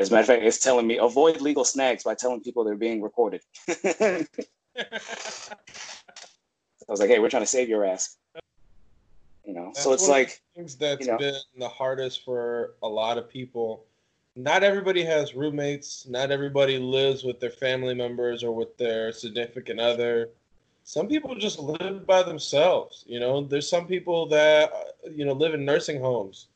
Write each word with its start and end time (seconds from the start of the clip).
As 0.00 0.08
a 0.08 0.12
matter 0.12 0.22
of 0.22 0.26
fact, 0.28 0.42
it's 0.44 0.58
telling 0.58 0.86
me 0.86 0.96
avoid 0.96 1.42
legal 1.42 1.64
snags 1.64 2.04
by 2.04 2.14
telling 2.14 2.40
people 2.40 2.64
they're 2.64 2.74
being 2.74 3.02
recorded. 3.02 3.42
I 3.68 4.24
was 6.88 7.00
like, 7.00 7.10
hey, 7.10 7.18
we're 7.18 7.28
trying 7.28 7.42
to 7.42 7.46
save 7.46 7.68
your 7.68 7.84
ass. 7.84 8.16
You 9.44 9.52
know, 9.52 9.66
that's 9.66 9.84
so 9.84 9.92
it's 9.92 10.08
like 10.08 10.40
things 10.54 10.76
that's 10.76 11.04
you 11.04 11.12
know, 11.12 11.18
been 11.18 11.34
the 11.58 11.68
hardest 11.68 12.24
for 12.24 12.74
a 12.82 12.88
lot 12.88 13.18
of 13.18 13.28
people. 13.28 13.84
Not 14.36 14.62
everybody 14.62 15.04
has 15.04 15.34
roommates. 15.34 16.06
Not 16.08 16.30
everybody 16.30 16.78
lives 16.78 17.22
with 17.22 17.38
their 17.38 17.50
family 17.50 17.94
members 17.94 18.42
or 18.42 18.54
with 18.54 18.78
their 18.78 19.12
significant 19.12 19.80
other. 19.80 20.30
Some 20.84 21.08
people 21.08 21.34
just 21.34 21.58
live 21.58 22.06
by 22.06 22.22
themselves. 22.22 23.04
You 23.06 23.20
know, 23.20 23.42
there's 23.42 23.68
some 23.68 23.86
people 23.86 24.26
that 24.28 24.72
uh, 24.72 25.10
you 25.14 25.26
know 25.26 25.34
live 25.34 25.52
in 25.52 25.66
nursing 25.66 26.00
homes. 26.00 26.46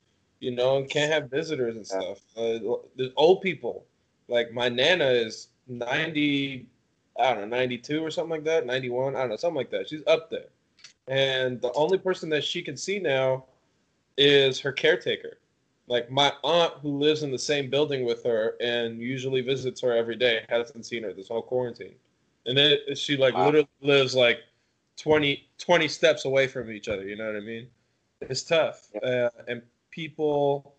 You 0.44 0.52
know, 0.52 0.76
and 0.76 0.88
can't 0.88 1.12
have 1.12 1.30
visitors 1.30 1.76
and 1.76 1.86
stuff. 1.86 2.20
Uh, 2.36 2.58
there's 2.96 3.12
old 3.16 3.40
people. 3.40 3.84
Like 4.28 4.52
my 4.52 4.68
nana 4.68 5.06
is 5.06 5.48
ninety, 5.68 6.66
I 7.18 7.32
don't 7.32 7.48
know, 7.48 7.56
ninety 7.56 7.78
two 7.78 8.04
or 8.04 8.10
something 8.10 8.30
like 8.30 8.44
that, 8.44 8.66
ninety 8.66 8.90
one. 8.90 9.16
I 9.16 9.20
don't 9.20 9.30
know, 9.30 9.36
something 9.36 9.56
like 9.56 9.70
that. 9.70 9.88
She's 9.88 10.02
up 10.06 10.30
there 10.30 10.48
and 11.08 11.60
the 11.60 11.72
only 11.74 11.98
person 11.98 12.28
that 12.30 12.44
she 12.44 12.62
can 12.62 12.76
see 12.76 12.98
now 12.98 13.44
is 14.16 14.60
her 14.60 14.72
caretaker. 14.72 15.38
Like 15.86 16.10
my 16.10 16.32
aunt, 16.42 16.74
who 16.80 16.98
lives 16.98 17.22
in 17.22 17.30
the 17.30 17.38
same 17.38 17.68
building 17.68 18.06
with 18.06 18.24
her 18.24 18.54
and 18.60 18.98
usually 18.98 19.42
visits 19.42 19.80
her 19.82 19.94
every 19.94 20.16
day, 20.16 20.44
hasn't 20.48 20.86
seen 20.86 21.02
her 21.02 21.12
this 21.12 21.28
whole 21.28 21.42
quarantine. 21.42 21.94
And 22.46 22.56
then 22.56 22.78
she 22.94 23.16
like 23.16 23.34
wow. 23.34 23.46
literally 23.46 23.68
lives 23.82 24.14
like 24.14 24.38
20, 24.96 25.46
20 25.58 25.88
steps 25.88 26.24
away 26.24 26.46
from 26.46 26.70
each 26.70 26.88
other. 26.88 27.02
You 27.02 27.16
know 27.16 27.26
what 27.26 27.36
I 27.36 27.40
mean? 27.40 27.68
It's 28.22 28.42
tough, 28.42 28.88
uh, 29.02 29.28
and 29.48 29.60
people 29.94 30.74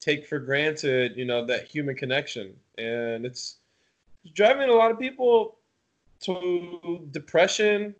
take 0.00 0.26
for 0.26 0.38
granted, 0.38 1.16
you 1.16 1.24
know, 1.24 1.44
that 1.46 1.66
human 1.66 1.94
connection, 1.94 2.54
and 2.78 3.24
it's 3.24 3.56
driving 4.34 4.68
a 4.68 4.72
lot 4.72 4.90
of 4.90 4.98
people 4.98 5.56
to 6.20 7.08
depression 7.10 7.94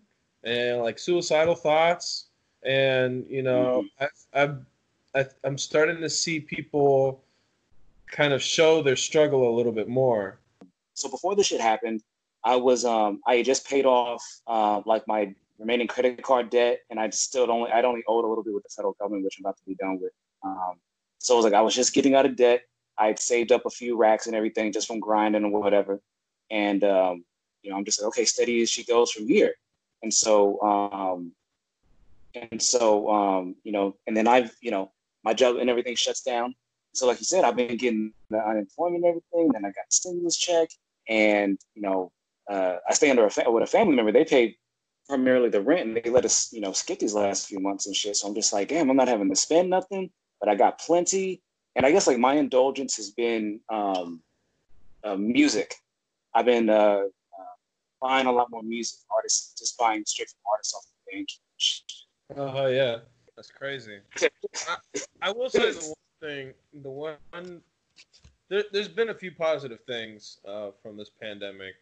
and 0.45 0.81
like 0.83 0.99
suicidal 0.99 1.55
thoughts. 1.55 2.27
And 2.63 3.25
you 3.29 3.43
know 3.43 3.87
mm-hmm. 4.01 4.05
I, 4.35 4.43
I, 4.43 5.21
I 5.21 5.27
i'm 5.45 5.57
starting 5.57 5.97
to 6.03 6.11
see 6.11 6.39
people 6.41 7.23
kind 8.07 8.35
of 8.35 8.43
show 8.43 8.83
their 8.83 8.97
struggle 8.97 9.49
a 9.49 9.55
little 9.57 9.73
bit 9.73 9.89
more. 9.89 10.39
So 10.93 11.09
before 11.09 11.35
this 11.35 11.47
shit 11.47 11.61
happened 11.63 12.03
i 12.45 12.57
was 12.57 12.85
um 12.85 13.21
i 13.27 13.43
just 13.43 13.69
paid 13.69 13.87
off 13.87 14.23
uh, 14.47 14.81
like 14.87 15.07
my 15.07 15.35
remaining 15.59 15.87
credit 15.87 16.23
card 16.23 16.51
debt 16.51 16.81
and 16.91 16.99
i 16.99 17.09
still 17.11 17.51
only 17.51 17.71
i'd 17.73 17.85
only 17.85 18.03
owed 18.09 18.25
a 18.25 18.29
little 18.29 18.45
bit 18.45 18.55
with 18.55 18.63
the 18.63 18.69
federal 18.75 18.95
government 18.95 19.25
which 19.25 19.37
i'm 19.39 19.45
about 19.45 19.57
to 19.57 19.65
be 19.67 19.75
done 19.75 19.99
with 20.01 20.13
um 20.45 20.75
so 21.19 21.35
it 21.35 21.37
was 21.37 21.45
like 21.45 21.55
i 21.55 21.61
was 21.61 21.75
just 21.75 21.93
getting 21.95 22.15
out 22.15 22.27
of 22.27 22.37
debt 22.37 22.63
i'd 22.99 23.19
saved 23.19 23.53
up 23.53 23.67
a 23.67 23.71
few 23.71 23.97
racks 23.97 24.27
and 24.27 24.37
everything 24.37 24.73
just 24.73 24.87
from 24.87 25.01
grinding 25.01 25.45
or 25.45 25.61
whatever 25.61 26.01
and 26.51 26.85
um 26.85 27.25
you 27.63 27.71
know 27.71 27.77
i'm 27.77 27.85
just 27.85 28.01
like 28.01 28.09
okay 28.09 28.25
steady 28.25 28.63
as 28.63 28.71
she 28.71 28.85
goes 28.85 29.11
from 29.11 29.27
here 29.27 29.55
and 30.03 30.13
so 30.13 30.61
um, 30.63 31.33
and 32.35 32.61
so 32.63 33.11
um, 33.11 33.57
you 33.65 33.73
know, 33.73 33.97
and 34.07 34.17
then 34.17 34.29
I've 34.29 34.55
you 34.61 34.71
know 34.71 34.93
my 35.25 35.35
job 35.35 35.57
and 35.57 35.71
everything 35.71 35.97
shuts 35.97 36.23
down. 36.23 36.55
So 36.93 37.07
like 37.07 37.21
you 37.21 37.25
said, 37.25 37.45
I've 37.45 37.57
been 37.57 37.77
getting 37.77 38.13
the 38.31 38.39
unemployment 38.39 39.05
and 39.05 39.11
everything. 39.11 39.53
Then 39.53 39.65
I 39.65 39.69
got 39.69 39.93
stimulus 39.93 40.37
check, 40.37 40.69
and 41.09 41.59
you 41.75 41.83
know, 41.83 42.13
uh, 42.51 42.77
I 42.89 42.95
stay 42.95 43.11
under 43.11 43.25
a 43.25 43.31
fa- 43.31 43.51
with 43.51 43.63
a 43.63 43.67
family 43.67 43.95
member. 43.95 44.13
They 44.13 44.25
pay 44.25 44.57
primarily 45.09 45.49
the 45.49 45.61
rent, 45.61 45.89
and 45.89 45.97
they 45.97 46.11
let 46.11 46.25
us 46.25 46.53
you 46.53 46.61
know 46.61 46.73
skip 46.73 46.99
these 46.99 47.15
last 47.15 47.47
few 47.47 47.61
months 47.61 47.87
and 47.87 47.95
shit. 47.95 48.17
So 48.17 48.29
I'm 48.29 48.35
just 48.35 48.53
like, 48.53 48.69
damn, 48.69 48.91
I'm 48.91 48.97
not 48.97 49.09
having 49.09 49.29
to 49.29 49.37
spend 49.37 49.71
nothing, 49.71 50.11
but 50.41 50.49
I 50.49 50.55
got 50.55 50.81
plenty. 50.81 51.43
And 51.77 51.87
I 51.87 51.93
guess 51.93 52.07
like 52.07 52.19
my 52.19 52.35
indulgence 52.35 52.97
has 52.97 53.11
been 53.11 53.61
um, 53.69 54.21
uh, 55.05 55.17
music. 55.17 55.75
I've 56.35 56.47
been 56.47 56.69
uh, 56.69 57.03
buying 58.01 58.27
a 58.27 58.33
lot 58.33 58.51
more 58.51 58.63
music 58.63 59.01
artists, 59.15 59.59
just 59.59 59.79
buying 59.79 60.05
straight 60.07 60.29
from 60.29 60.41
artists 60.51 60.75
off 60.75 60.85
the 60.87 61.17
bank. 61.17 61.29
Oh 62.37 62.65
uh, 62.65 62.69
yeah, 62.69 62.97
that's 63.37 63.51
crazy. 63.51 63.99
I, 64.69 64.77
I, 65.23 65.33
will 65.33 65.51
say 65.51 65.73
the 65.73 65.95
one 65.95 65.95
thing, 66.21 66.53
the 66.83 66.91
one 66.91 67.61
there, 68.49 68.65
has 68.73 68.89
been 68.89 69.11
a 69.11 69.15
few 69.15 69.33
positive 69.33 69.81
things 69.87 70.39
uh, 70.47 70.71
from 70.83 70.97
this 70.97 71.11
pandemic. 71.21 71.75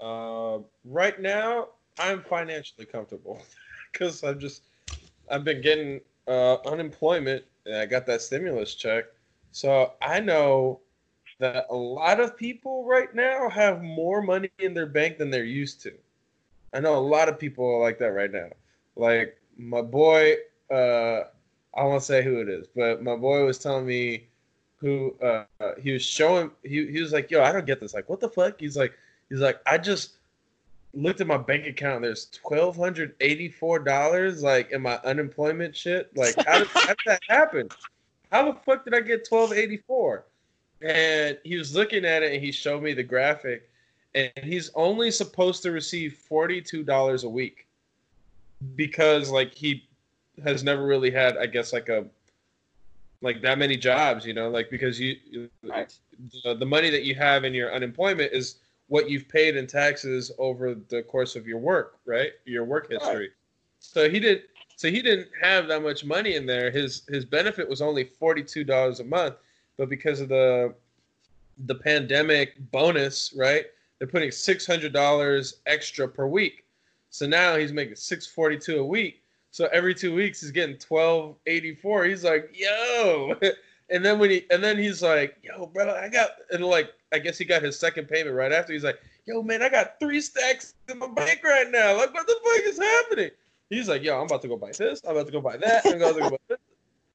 Uh, 0.00 0.58
right 0.84 1.20
now, 1.20 1.68
I'm 1.98 2.22
financially 2.22 2.86
comfortable 2.86 3.40
because 3.92 4.22
I'm 4.22 4.38
just 4.38 4.62
I've 5.30 5.44
been 5.44 5.62
getting 5.62 6.00
uh, 6.28 6.56
unemployment 6.66 7.44
and 7.66 7.76
I 7.76 7.86
got 7.86 8.06
that 8.06 8.22
stimulus 8.22 8.74
check, 8.74 9.06
so 9.52 9.92
I 10.00 10.20
know 10.20 10.80
that 11.38 11.66
a 11.70 11.74
lot 11.74 12.20
of 12.20 12.36
people 12.36 12.84
right 12.86 13.14
now 13.14 13.48
have 13.48 13.82
more 13.82 14.22
money 14.22 14.50
in 14.58 14.74
their 14.74 14.86
bank 14.86 15.18
than 15.18 15.30
they're 15.30 15.44
used 15.44 15.82
to. 15.82 15.92
I 16.72 16.80
know 16.80 16.96
a 16.96 16.98
lot 16.98 17.28
of 17.28 17.38
people 17.38 17.66
are 17.66 17.80
like 17.80 17.98
that 17.98 18.12
right 18.12 18.32
now. 18.32 18.48
Like 18.96 19.36
my 19.56 19.82
boy, 19.82 20.36
uh, 20.70 21.24
I 21.74 21.84
won't 21.84 22.02
say 22.02 22.22
who 22.22 22.40
it 22.40 22.48
is, 22.48 22.66
but 22.74 23.02
my 23.02 23.16
boy 23.16 23.44
was 23.44 23.58
telling 23.58 23.86
me 23.86 24.28
who 24.76 25.14
uh, 25.22 25.44
he 25.78 25.92
was 25.92 26.02
showing. 26.02 26.50
He, 26.62 26.86
he 26.86 27.00
was 27.00 27.12
like, 27.12 27.30
"Yo, 27.30 27.42
I 27.42 27.52
don't 27.52 27.66
get 27.66 27.80
this. 27.80 27.94
Like, 27.94 28.08
what 28.08 28.20
the 28.20 28.28
fuck?" 28.28 28.60
He's 28.60 28.76
like, 28.76 28.92
he's 29.28 29.40
like, 29.40 29.60
I 29.66 29.78
just 29.78 30.18
looked 30.96 31.20
at 31.20 31.26
my 31.26 31.36
bank 31.36 31.66
account. 31.66 32.02
There's 32.02 32.26
twelve 32.26 32.76
hundred 32.76 33.14
eighty 33.20 33.48
four 33.48 33.78
dollars 33.78 34.42
like 34.42 34.72
in 34.72 34.82
my 34.82 34.98
unemployment 35.04 35.76
shit. 35.76 36.16
Like, 36.16 36.34
how 36.46 36.58
did, 36.58 36.68
how 36.68 36.86
did 36.86 36.98
that 37.06 37.22
happen? 37.28 37.68
How 38.32 38.50
the 38.50 38.58
fuck 38.60 38.84
did 38.84 38.94
I 38.94 39.00
get 39.00 39.28
twelve 39.28 39.52
eighty 39.52 39.76
four? 39.76 40.24
and 40.82 41.38
he 41.44 41.56
was 41.56 41.74
looking 41.74 42.04
at 42.04 42.22
it 42.22 42.32
and 42.32 42.42
he 42.42 42.52
showed 42.52 42.82
me 42.82 42.92
the 42.92 43.02
graphic 43.02 43.70
and 44.14 44.30
he's 44.42 44.70
only 44.74 45.10
supposed 45.10 45.62
to 45.62 45.70
receive 45.70 46.18
$42 46.30 47.24
a 47.24 47.28
week 47.28 47.66
because 48.74 49.30
like 49.30 49.54
he 49.54 49.86
has 50.44 50.62
never 50.62 50.86
really 50.86 51.10
had 51.10 51.36
i 51.36 51.46
guess 51.46 51.72
like 51.72 51.88
a 51.88 52.04
like 53.22 53.40
that 53.42 53.58
many 53.58 53.76
jobs 53.76 54.26
you 54.26 54.34
know 54.34 54.48
like 54.48 54.70
because 54.70 55.00
you 55.00 55.16
right. 55.62 55.94
the, 56.44 56.54
the 56.54 56.66
money 56.66 56.90
that 56.90 57.04
you 57.04 57.14
have 57.14 57.44
in 57.44 57.54
your 57.54 57.74
unemployment 57.74 58.32
is 58.32 58.56
what 58.88 59.10
you've 59.10 59.28
paid 59.28 59.56
in 59.56 59.66
taxes 59.66 60.30
over 60.38 60.74
the 60.74 61.02
course 61.02 61.36
of 61.36 61.46
your 61.46 61.58
work 61.58 61.98
right 62.06 62.32
your 62.44 62.64
work 62.64 62.90
history 62.90 63.16
right. 63.16 63.30
so 63.78 64.08
he 64.08 64.20
did 64.20 64.42
so 64.76 64.90
he 64.90 65.00
didn't 65.00 65.28
have 65.40 65.66
that 65.68 65.82
much 65.82 66.04
money 66.04 66.34
in 66.34 66.46
there 66.46 66.70
his 66.70 67.02
his 67.08 67.24
benefit 67.24 67.68
was 67.68 67.82
only 67.82 68.04
$42 68.04 69.00
a 69.00 69.04
month 69.04 69.34
but 69.76 69.88
because 69.88 70.20
of 70.20 70.28
the 70.28 70.74
the 71.64 71.74
pandemic 71.74 72.58
bonus, 72.70 73.32
right? 73.36 73.66
They're 73.98 74.08
putting 74.08 74.30
six 74.30 74.66
hundred 74.66 74.92
dollars 74.92 75.60
extra 75.66 76.06
per 76.06 76.26
week. 76.26 76.64
So 77.10 77.26
now 77.26 77.56
he's 77.56 77.72
making 77.72 77.96
six 77.96 78.26
forty 78.26 78.58
two 78.58 78.78
a 78.78 78.84
week. 78.84 79.22
So 79.50 79.68
every 79.72 79.94
two 79.94 80.14
weeks 80.14 80.40
he's 80.40 80.50
getting 80.50 80.76
twelve 80.76 81.36
eighty 81.46 81.74
four. 81.74 82.04
He's 82.04 82.24
like, 82.24 82.50
yo. 82.54 83.36
And 83.90 84.04
then 84.04 84.18
when 84.18 84.30
he 84.30 84.46
and 84.50 84.62
then 84.62 84.78
he's 84.78 85.02
like, 85.02 85.36
yo, 85.42 85.66
bro, 85.66 85.94
I 85.94 86.08
got 86.08 86.30
and 86.50 86.64
like 86.64 86.92
I 87.12 87.18
guess 87.18 87.38
he 87.38 87.44
got 87.44 87.62
his 87.62 87.78
second 87.78 88.08
payment 88.08 88.34
right 88.34 88.52
after. 88.52 88.72
He's 88.72 88.84
like, 88.84 88.98
yo, 89.26 89.42
man, 89.42 89.62
I 89.62 89.68
got 89.68 89.98
three 90.00 90.20
stacks 90.20 90.74
in 90.88 90.98
my 90.98 91.08
bank 91.08 91.40
right 91.44 91.70
now. 91.70 91.96
Like, 91.96 92.12
what 92.12 92.26
the 92.26 92.36
fuck 92.42 92.64
is 92.64 92.78
happening? 92.78 93.30
He's 93.70 93.88
like, 93.88 94.02
yo, 94.02 94.18
I'm 94.18 94.26
about 94.26 94.42
to 94.42 94.48
go 94.48 94.56
buy 94.56 94.72
this. 94.76 95.02
I'm 95.04 95.12
about 95.12 95.26
to 95.26 95.32
go 95.32 95.40
buy 95.40 95.56
that. 95.56 95.82
I'm 95.86 95.96
about 95.96 96.14
to 96.14 96.20
go 96.20 96.30
buy 96.30 96.36
this. 96.48 96.58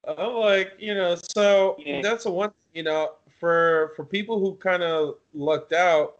I'm 0.08 0.34
like, 0.34 0.74
you 0.80 0.95
know, 0.95 1.16
so 1.16 1.78
yeah. 1.80 2.01
that's 2.01 2.24
the 2.24 2.31
one, 2.31 2.51
you 2.74 2.84
know, 2.84 3.12
for 3.40 3.94
for 3.95 4.06
people 4.06 4.40
who 4.40 4.56
kind 4.56 4.84
of 4.84 5.16
lucked 5.34 5.74
out, 5.74 6.19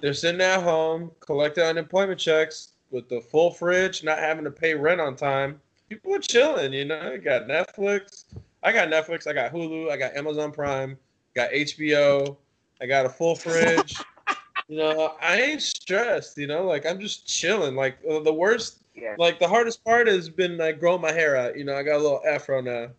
they're 0.00 0.14
sitting 0.14 0.40
at 0.40 0.62
home 0.62 1.10
collecting 1.20 1.64
unemployment 1.64 2.18
checks 2.18 2.70
with 2.90 3.08
the 3.08 3.20
full 3.20 3.50
fridge, 3.50 4.04
not 4.04 4.18
having 4.18 4.44
to 4.44 4.50
pay 4.50 4.74
rent 4.74 5.00
on 5.00 5.16
time. 5.16 5.60
People 5.88 6.14
are 6.14 6.20
chilling, 6.20 6.72
you 6.72 6.84
know. 6.84 7.12
You 7.12 7.18
got 7.18 7.42
Netflix. 7.42 8.24
I 8.64 8.72
got 8.72 8.88
Netflix. 8.88 9.26
I 9.26 9.32
got 9.32 9.52
Hulu. 9.52 9.90
I 9.90 9.96
got 9.96 10.16
Amazon 10.16 10.50
Prime. 10.50 10.96
Got 11.34 11.50
HBO. 11.50 12.36
I 12.80 12.86
got 12.86 13.06
a 13.06 13.08
full 13.08 13.36
fridge. 13.36 13.96
you 14.68 14.78
know, 14.78 15.14
I 15.20 15.40
ain't 15.40 15.62
stressed. 15.62 16.38
You 16.38 16.46
know, 16.46 16.64
like 16.64 16.86
I'm 16.86 16.98
just 16.98 17.26
chilling. 17.28 17.76
Like 17.76 17.98
uh, 18.10 18.20
the 18.20 18.32
worst 18.32 18.80
yeah. 18.94 19.16
Like 19.18 19.38
the 19.38 19.48
hardest 19.48 19.84
part 19.84 20.06
has 20.06 20.28
been 20.28 20.56
like 20.56 20.78
growing 20.78 21.00
my 21.00 21.12
hair 21.12 21.36
out. 21.36 21.56
You 21.56 21.64
know, 21.64 21.76
I 21.76 21.82
got 21.82 21.96
a 21.96 22.02
little 22.02 22.22
afro 22.26 22.60
now. 22.60 22.90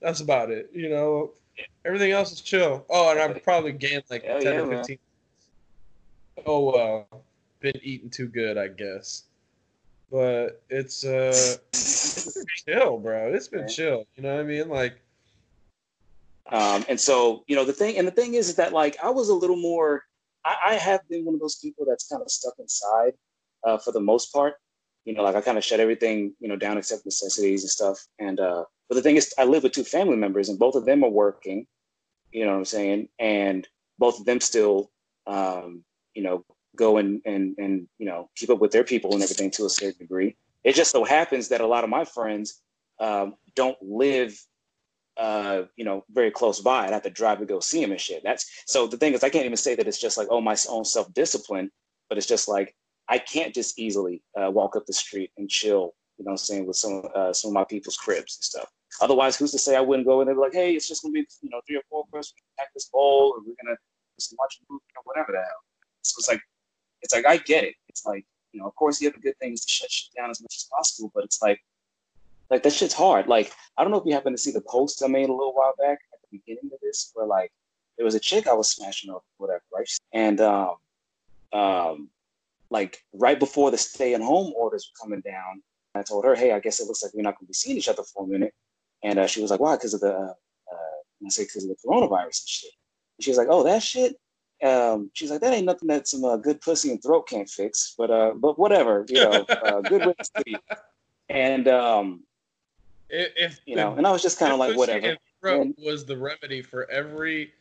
That's 0.00 0.20
about 0.20 0.50
it. 0.50 0.70
You 0.74 0.90
know, 0.90 1.30
everything 1.84 2.12
else 2.12 2.32
is 2.32 2.40
chill. 2.40 2.84
Oh, 2.90 3.10
and 3.10 3.20
I've 3.20 3.42
probably 3.42 3.72
gained 3.72 4.04
like 4.10 4.24
Hell 4.24 4.40
ten 4.40 4.54
yeah, 4.54 4.60
or 4.60 4.76
fifteen. 4.76 4.98
Man. 6.36 6.44
Oh 6.46 6.70
well, 6.70 7.22
been 7.60 7.78
eating 7.82 8.10
too 8.10 8.26
good, 8.26 8.58
I 8.58 8.68
guess. 8.68 9.24
But 10.10 10.62
it's 10.70 11.04
uh, 11.04 11.56
it's 12.26 12.34
been 12.34 12.44
chill, 12.66 12.98
bro. 12.98 13.32
It's 13.32 13.48
been 13.48 13.68
chill. 13.68 14.06
You 14.16 14.22
know 14.22 14.34
what 14.34 14.40
I 14.40 14.44
mean? 14.44 14.68
Like. 14.68 15.00
Um, 16.50 16.84
and 16.88 16.98
so, 16.98 17.44
you 17.46 17.54
know, 17.54 17.64
the 17.66 17.74
thing, 17.74 17.98
and 17.98 18.06
the 18.06 18.12
thing 18.12 18.32
is, 18.32 18.48
is 18.48 18.56
that 18.56 18.72
like 18.72 18.96
I 19.02 19.10
was 19.10 19.28
a 19.28 19.34
little 19.34 19.60
more, 19.60 20.04
I, 20.46 20.56
I 20.68 20.74
have 20.74 21.06
been 21.10 21.26
one 21.26 21.34
of 21.34 21.40
those 21.40 21.56
people 21.56 21.84
that's 21.86 22.08
kind 22.08 22.22
of 22.22 22.30
stuck 22.30 22.54
inside 22.58 23.12
uh, 23.64 23.76
for 23.76 23.92
the 23.92 24.00
most 24.00 24.32
part 24.32 24.54
you 25.08 25.14
know, 25.14 25.22
like 25.22 25.36
I 25.36 25.40
kind 25.40 25.56
of 25.56 25.64
shut 25.64 25.80
everything, 25.80 26.34
you 26.38 26.48
know, 26.48 26.56
down 26.56 26.76
except 26.76 27.06
necessities 27.06 27.62
and 27.62 27.70
stuff. 27.70 27.98
And 28.18 28.38
uh, 28.38 28.64
But 28.90 28.96
the 28.96 29.00
thing 29.00 29.16
is, 29.16 29.32
I 29.38 29.44
live 29.44 29.62
with 29.62 29.72
two 29.72 29.82
family 29.82 30.16
members, 30.16 30.50
and 30.50 30.58
both 30.58 30.74
of 30.74 30.84
them 30.84 31.02
are 31.02 31.08
working. 31.08 31.66
You 32.30 32.44
know 32.44 32.50
what 32.50 32.58
I'm 32.58 32.64
saying? 32.66 33.08
And 33.18 33.66
both 33.98 34.20
of 34.20 34.26
them 34.26 34.38
still, 34.38 34.90
um, 35.26 35.82
you 36.12 36.22
know, 36.22 36.44
go 36.76 36.98
and 36.98 37.22
and 37.24 37.54
and 37.56 37.88
you 37.96 38.04
know 38.04 38.28
keep 38.36 38.50
up 38.50 38.58
with 38.60 38.70
their 38.70 38.84
people 38.84 39.14
and 39.14 39.22
everything 39.22 39.50
to 39.52 39.64
a 39.64 39.70
certain 39.70 39.98
degree. 39.98 40.36
It 40.64 40.74
just 40.74 40.90
so 40.90 41.04
happens 41.04 41.48
that 41.48 41.60
a 41.60 41.66
lot 41.66 41.84
of 41.84 41.90
my 41.90 42.04
friends 42.04 42.60
um, 43.00 43.34
don't 43.54 43.76
live, 43.80 44.38
uh, 45.16 45.62
you 45.76 45.84
know, 45.84 46.04
very 46.10 46.30
close 46.30 46.60
by. 46.60 46.86
I 46.86 46.90
have 46.90 47.02
to 47.02 47.10
drive 47.10 47.38
to 47.38 47.46
go 47.46 47.60
see 47.60 47.80
them 47.80 47.92
and 47.92 48.00
shit. 48.00 48.22
That's 48.24 48.46
so 48.66 48.86
the 48.86 48.96
thing 48.96 49.14
is, 49.14 49.24
I 49.24 49.28
can't 49.28 49.46
even 49.46 49.56
say 49.56 49.74
that 49.74 49.86
it's 49.88 50.00
just 50.00 50.18
like 50.18 50.28
oh 50.30 50.40
my 50.40 50.56
own 50.68 50.84
self 50.84 51.12
discipline, 51.14 51.70
but 52.08 52.18
it's 52.18 52.26
just 52.26 52.48
like 52.48 52.74
I 53.08 53.18
can't 53.18 53.54
just 53.54 53.78
easily 53.78 54.22
uh, 54.40 54.50
walk 54.50 54.76
up 54.76 54.86
the 54.86 54.92
street 54.92 55.30
and 55.38 55.48
chill. 55.48 55.94
You 56.18 56.24
know, 56.24 56.30
what 56.30 56.32
I'm 56.32 56.38
saying 56.38 56.66
with 56.66 56.76
some 56.76 57.02
uh, 57.14 57.32
some 57.32 57.50
of 57.50 57.54
my 57.54 57.64
people's 57.64 57.96
cribs 57.96 58.36
and 58.38 58.44
stuff. 58.44 58.68
Otherwise, 59.00 59.36
who's 59.36 59.52
to 59.52 59.58
say 59.58 59.76
I 59.76 59.80
wouldn't 59.80 60.06
go 60.06 60.20
and 60.20 60.28
they'd 60.28 60.34
be 60.34 60.40
like, 60.40 60.52
hey, 60.52 60.74
it's 60.74 60.88
just 60.88 61.02
gonna 61.02 61.12
be 61.12 61.24
you 61.42 61.50
know 61.50 61.60
three 61.66 61.76
or 61.76 61.82
four 61.88 62.04
of 62.12 62.18
us, 62.18 62.32
pack 62.58 62.68
this 62.74 62.88
bowl, 62.92 63.36
and 63.36 63.46
we're 63.46 63.54
gonna 63.62 63.76
just 64.18 64.34
watch 64.38 64.58
a 64.60 64.72
movie 64.72 64.82
or 64.96 65.02
whatever 65.04 65.32
the 65.32 65.38
hell. 65.38 65.62
So 66.02 66.16
it's 66.18 66.28
like, 66.28 66.40
it's 67.02 67.14
like 67.14 67.26
I 67.26 67.36
get 67.38 67.64
it. 67.64 67.74
It's 67.88 68.04
like 68.04 68.24
you 68.52 68.60
know, 68.60 68.66
of 68.66 68.74
course, 68.74 68.98
the 68.98 69.08
other 69.08 69.18
good 69.20 69.38
thing 69.38 69.52
is 69.52 69.64
to 69.64 69.70
shut 69.70 69.90
shit 69.90 70.14
down 70.16 70.30
as 70.30 70.40
much 70.40 70.54
as 70.56 70.68
possible, 70.70 71.10
but 71.14 71.24
it's 71.24 71.42
like, 71.42 71.60
like 72.50 72.62
that 72.62 72.72
shit's 72.72 72.94
hard. 72.94 73.26
Like 73.26 73.52
I 73.76 73.82
don't 73.82 73.90
know 73.90 73.98
if 73.98 74.06
you 74.06 74.14
happen 74.14 74.32
to 74.32 74.38
see 74.38 74.52
the 74.52 74.62
post 74.62 75.02
I 75.02 75.08
made 75.08 75.28
a 75.28 75.32
little 75.32 75.54
while 75.54 75.74
back 75.78 75.98
at 76.12 76.20
the 76.22 76.38
beginning 76.38 76.70
of 76.72 76.80
this, 76.82 77.10
where 77.14 77.26
like 77.26 77.52
there 77.96 78.04
was 78.04 78.14
a 78.14 78.20
chick 78.20 78.46
I 78.46 78.54
was 78.54 78.70
smashing 78.70 79.10
up, 79.10 79.24
whatever, 79.36 79.62
right? 79.74 79.88
And 80.12 80.40
um, 80.40 80.76
um, 81.52 82.08
like 82.70 83.04
right 83.12 83.38
before 83.38 83.70
the 83.70 83.78
stay-at-home 83.78 84.52
orders 84.56 84.90
were 84.90 85.04
coming 85.04 85.20
down, 85.20 85.62
I 85.94 86.02
told 86.02 86.24
her, 86.24 86.34
"Hey, 86.34 86.52
I 86.52 86.60
guess 86.60 86.80
it 86.80 86.86
looks 86.86 87.02
like 87.02 87.12
we're 87.14 87.22
not 87.22 87.34
going 87.34 87.46
to 87.46 87.50
be 87.50 87.54
seeing 87.54 87.76
each 87.76 87.88
other 87.88 88.02
for 88.02 88.24
a 88.24 88.26
minute." 88.26 88.54
And 89.02 89.18
uh, 89.18 89.26
she 89.26 89.42
was 89.42 89.50
like, 89.50 89.60
"Why?" 89.60 89.76
Because 89.76 89.94
of 89.94 90.00
the, 90.00 90.14
uh, 90.14 90.32
I 91.26 91.28
say, 91.28 91.44
because 91.44 91.64
of 91.64 91.70
the 91.70 91.76
coronavirus 91.84 92.42
and 92.42 92.48
shit. 92.48 92.72
And 93.18 93.24
she 93.24 93.30
was 93.30 93.38
like, 93.38 93.48
"Oh, 93.50 93.62
that 93.64 93.82
shit." 93.82 94.16
Um, 94.62 95.10
she's 95.12 95.30
like, 95.30 95.40
"That 95.40 95.52
ain't 95.52 95.66
nothing 95.66 95.88
that 95.88 96.08
some 96.08 96.24
uh, 96.24 96.36
good 96.36 96.60
pussy 96.60 96.90
and 96.90 97.02
throat 97.02 97.28
can't 97.28 97.48
fix." 97.48 97.94
But 97.96 98.10
uh, 98.10 98.32
but 98.34 98.58
whatever, 98.58 99.06
you 99.08 99.22
know, 99.22 99.44
uh, 99.48 99.80
good 99.82 100.06
with 100.06 100.16
sleep. 100.36 100.62
And 101.28 101.68
um, 101.68 102.22
if, 103.08 103.32
if 103.36 103.60
you 103.66 103.76
know, 103.76 103.94
and 103.94 104.06
I 104.06 104.10
was 104.10 104.22
just 104.22 104.38
kind 104.38 104.52
of 104.52 104.58
like, 104.58 104.76
whatever. 104.76 105.16
And, 105.42 105.74
was 105.78 106.04
the 106.04 106.16
remedy 106.16 106.62
for 106.62 106.90
every 106.90 107.52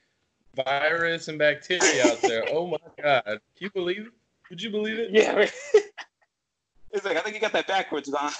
virus 0.56 1.28
and 1.28 1.38
bacteria 1.38 2.08
out 2.08 2.22
there. 2.22 2.44
oh 2.52 2.68
my 2.68 2.78
god, 3.02 3.24
can 3.26 3.40
you 3.60 3.70
believe 3.70 4.08
it? 4.08 4.14
Would 4.50 4.62
you 4.62 4.70
believe 4.70 5.00
it? 5.00 5.12
Yeah. 5.12 5.48
it's 6.92 7.06
like 7.06 7.18
I 7.18 7.22
think 7.22 7.36
you 7.36 7.42
got 7.42 7.54
that 7.54 7.68
backwards, 7.68 8.10
Don. 8.10 8.32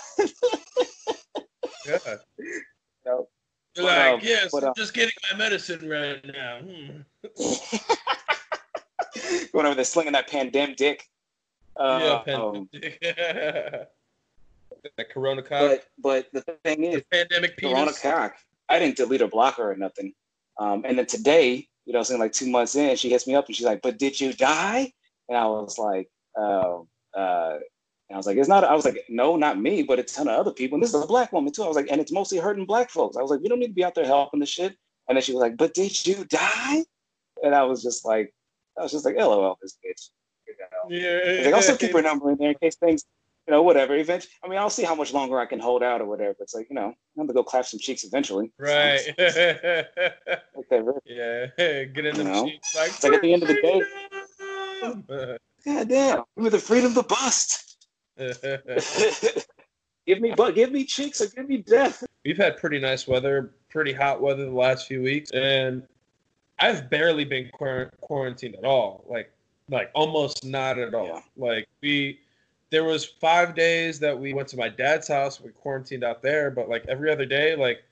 yeah. 1.86 1.98
No. 3.06 3.30
You're 3.74 3.86
but, 3.86 3.98
like, 3.98 4.14
um, 4.16 4.20
yes, 4.22 4.50
but, 4.52 4.64
uh, 4.66 4.68
I'm 4.68 4.74
just 4.76 4.94
getting 4.94 5.14
my 5.32 5.38
medicine 5.38 5.88
right 5.88 6.20
now. 6.26 6.60
Hmm. 6.60 6.98
Going 9.54 9.66
over 9.66 9.76
there 9.76 9.84
slinging 9.84 10.14
that 10.14 10.30
pandemic 10.30 10.78
dick. 10.78 11.04
Uh, 11.76 12.22
yeah, 12.28 12.34
um, 12.36 12.70
pandemic. 12.72 13.00
that 14.98 15.10
Corona 15.10 15.42
cock. 15.42 15.60
But, 15.60 15.86
but 15.98 16.28
the 16.34 16.42
thing 16.64 16.84
is, 16.84 16.96
the 16.96 17.06
pandemic 17.12 17.58
penis. 17.58 17.74
Corona 17.74 17.92
cock. 18.02 18.36
I 18.70 18.80
didn't 18.80 18.98
delete 18.98 19.22
her 19.22 19.28
blocker 19.28 19.72
or 19.72 19.76
nothing. 19.76 20.14
Um, 20.60 20.84
and 20.86 20.98
then 20.98 21.06
today, 21.06 21.68
you 21.86 21.94
know, 21.94 22.04
saying 22.04 22.20
like 22.20 22.34
two 22.34 22.50
months 22.50 22.76
in, 22.76 22.96
she 22.98 23.10
hits 23.10 23.28
me 23.28 23.36
up 23.36 23.48
and 23.48 23.56
she's 23.56 23.66
like, 23.66 23.82
"But 23.82 23.98
did 23.98 24.20
you 24.20 24.34
die?" 24.34 24.92
And 25.30 25.38
I 25.38 25.46
was 25.46 25.78
like, 25.78 26.10
uh, 26.38 26.80
uh, 27.16 27.60
and 28.10 28.16
I 28.16 28.18
was 28.18 28.26
like, 28.26 28.38
it's 28.38 28.48
not, 28.48 28.64
I 28.64 28.74
was 28.74 28.86
like, 28.86 29.04
no, 29.10 29.36
not 29.36 29.60
me, 29.60 29.84
but 29.84 30.00
a 30.00 30.04
ton 30.04 30.30
of 30.30 30.40
other 30.40 30.52
people. 30.52 30.78
And 30.78 30.84
this 30.84 30.94
is 30.94 31.04
a 31.04 31.08
black 31.08 31.34
woman 31.34 31.52
too. 31.52 31.64
I 31.64 31.68
was 31.68 31.76
like, 31.76 31.90
and 31.92 32.00
it's 32.00 32.12
mostly 32.12 32.38
hurting 32.38 32.66
black 32.66 32.90
folks. 32.90 33.18
I 33.18 33.22
was 33.22 33.32
like, 33.32 33.42
we 33.42 33.50
don't 33.50 33.60
need 33.60 33.68
to 33.68 33.74
be 33.74 33.84
out 33.84 33.96
there 33.96 34.06
helping 34.06 34.40
the 34.40 34.46
shit. 34.46 34.78
And 35.10 35.16
then 35.16 35.22
she 35.22 35.34
was 35.34 35.42
like, 35.42 35.58
but 35.58 35.74
did 35.74 36.08
you 36.08 36.24
die? 36.26 36.86
And 37.44 37.54
I 37.54 37.64
was 37.64 37.84
just 37.84 38.06
like, 38.06 38.34
I 38.78 38.84
was 38.84 38.92
just 38.92 39.06
like, 39.06 39.16
oh, 39.18 39.30
lol, 39.30 39.58
this 39.62 39.78
bitch. 39.86 40.10
You 40.48 40.56
know? 40.60 40.90
Yeah. 40.90 41.46
Like, 41.46 41.54
I'll 41.54 41.62
still 41.62 41.78
keep 41.78 41.94
her 41.94 42.02
number 42.02 42.32
in 42.32 42.38
there 42.38 42.52
in 42.52 42.56
case 42.56 42.76
things, 42.76 43.06
you 43.48 43.52
know, 43.54 43.64
whatever. 43.64 43.96
Eventually, 43.96 44.32
I 44.44 44.48
mean, 44.48 44.60
I'll 44.60 44.70
see 44.70 44.84
how 44.84 44.96
much 44.96 45.14
longer 45.14 45.40
I 45.40 45.46
can 45.46 45.60
hold 45.60 45.84
out 45.84 46.02
or 46.02 46.06
whatever. 46.06 46.36
It's 46.40 46.54
like, 46.54 46.68
you 46.70 46.76
know, 46.76 46.88
I'm 46.88 46.96
gonna 47.18 47.34
go 47.34 47.44
clap 47.44 47.66
some 47.66 47.80
cheeks 47.80 48.04
eventually. 48.04 48.52
Right. 48.58 49.00
okay, 49.20 50.80
right. 50.80 51.02
Yeah. 51.06 51.48
Get 51.58 52.06
in 52.06 52.18
the 52.18 52.44
cheeks. 52.46 52.76
Like, 52.76 52.90
it's 52.90 53.04
like 53.04 53.14
at 53.14 53.22
the 53.22 53.34
end 53.34 53.44
of 53.44 53.50
the 53.50 53.62
day. 53.62 53.82
God 55.66 55.90
damn, 55.90 56.24
with 56.36 56.54
the 56.54 56.60
freedom 56.60 56.94
to 56.94 57.04
bust. 57.04 57.88
give 60.08 60.22
me 60.22 60.34
but 60.36 60.56
give 60.56 60.72
me 60.72 60.86
cheeks 60.86 61.22
or 61.22 61.28
give 61.28 61.48
me 61.48 61.58
death. 61.58 62.04
We've 62.26 62.38
had 62.38 62.58
pretty 62.58 62.80
nice 62.80 63.08
weather, 63.08 63.54
pretty 63.70 63.94
hot 63.94 64.22
weather 64.22 64.46
the 64.46 64.52
last 64.52 64.88
few 64.88 65.02
weeks, 65.02 65.32
and 65.32 65.84
I've 66.60 66.90
barely 66.90 67.26
been 67.26 67.50
quarantined 67.52 68.56
at 68.56 68.66
all. 68.66 69.04
Like, 69.08 69.32
like 69.70 69.92
almost 69.94 70.46
not 70.46 70.80
at 70.80 70.94
all. 70.94 71.06
Yeah. 71.06 71.22
Like 71.36 71.68
we, 71.82 72.20
there 72.70 72.84
was 72.84 73.06
five 73.06 73.56
days 73.56 74.00
that 74.00 74.18
we 74.18 74.34
went 74.34 74.48
to 74.50 74.58
my 74.58 74.70
dad's 74.70 75.08
house. 75.08 75.40
We 75.40 75.52
quarantined 75.52 76.04
out 76.04 76.22
there, 76.22 76.52
but 76.52 76.70
like 76.70 76.86
every 76.88 77.12
other 77.12 77.26
day, 77.26 77.56
like 77.56 77.84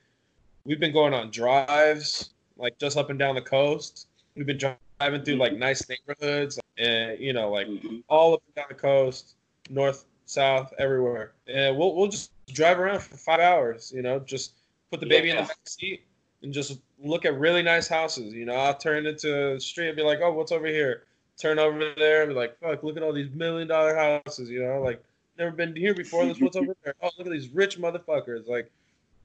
we've 0.64 0.80
been 0.80 0.92
going 0.92 1.14
on 1.14 1.30
drives, 1.30 2.30
like 2.56 2.78
just 2.78 2.96
up 2.96 3.10
and 3.10 3.18
down 3.18 3.34
the 3.34 3.42
coast. 3.42 4.08
We've 4.34 4.46
been 4.46 4.58
driving 4.58 5.22
through 5.22 5.36
like 5.36 5.56
nice 5.56 5.88
neighborhoods, 5.88 6.58
and 6.76 7.18
you 7.18 7.32
know, 7.32 7.50
like 7.50 7.68
mm-hmm. 7.68 7.98
all 8.08 8.34
up 8.34 8.42
and 8.46 8.54
down 8.54 8.66
the 8.68 8.74
coast, 8.74 9.34
north, 9.70 10.04
south, 10.26 10.72
everywhere. 10.78 11.32
And 11.46 11.76
we'll 11.76 11.94
we'll 11.94 12.08
just 12.08 12.32
drive 12.48 12.78
around 12.78 13.00
for 13.00 13.16
five 13.16 13.40
hours. 13.40 13.92
You 13.94 14.02
know, 14.02 14.18
just 14.18 14.54
put 14.90 15.00
the 15.00 15.06
baby 15.06 15.28
yeah. 15.28 15.34
in 15.34 15.42
the 15.42 15.48
back 15.48 15.58
seat 15.64 16.02
and 16.42 16.52
just 16.52 16.78
look 17.02 17.24
at 17.24 17.38
really 17.38 17.62
nice 17.62 17.88
houses. 17.88 18.32
You 18.32 18.46
know, 18.46 18.54
I'll 18.54 18.76
turn 18.76 19.06
into 19.06 19.54
a 19.54 19.60
street 19.60 19.88
and 19.88 19.96
be 19.96 20.02
like, 20.02 20.20
oh, 20.22 20.32
what's 20.32 20.52
over 20.52 20.66
here? 20.66 21.04
Turn 21.38 21.58
over 21.58 21.92
there 21.96 22.22
and 22.22 22.30
be 22.30 22.34
like, 22.34 22.58
fuck, 22.58 22.82
look 22.82 22.96
at 22.96 23.02
all 23.02 23.12
these 23.12 23.30
million 23.30 23.68
dollar 23.68 23.94
houses. 23.94 24.48
You 24.48 24.64
know, 24.64 24.80
like 24.80 25.02
never 25.38 25.50
been 25.50 25.76
here 25.76 25.94
before. 25.94 26.24
That's 26.24 26.40
what's 26.40 26.56
over 26.56 26.74
there. 26.84 26.94
Oh, 27.02 27.10
look 27.18 27.26
at 27.26 27.32
these 27.32 27.50
rich 27.50 27.78
motherfuckers. 27.78 28.46
Like, 28.46 28.70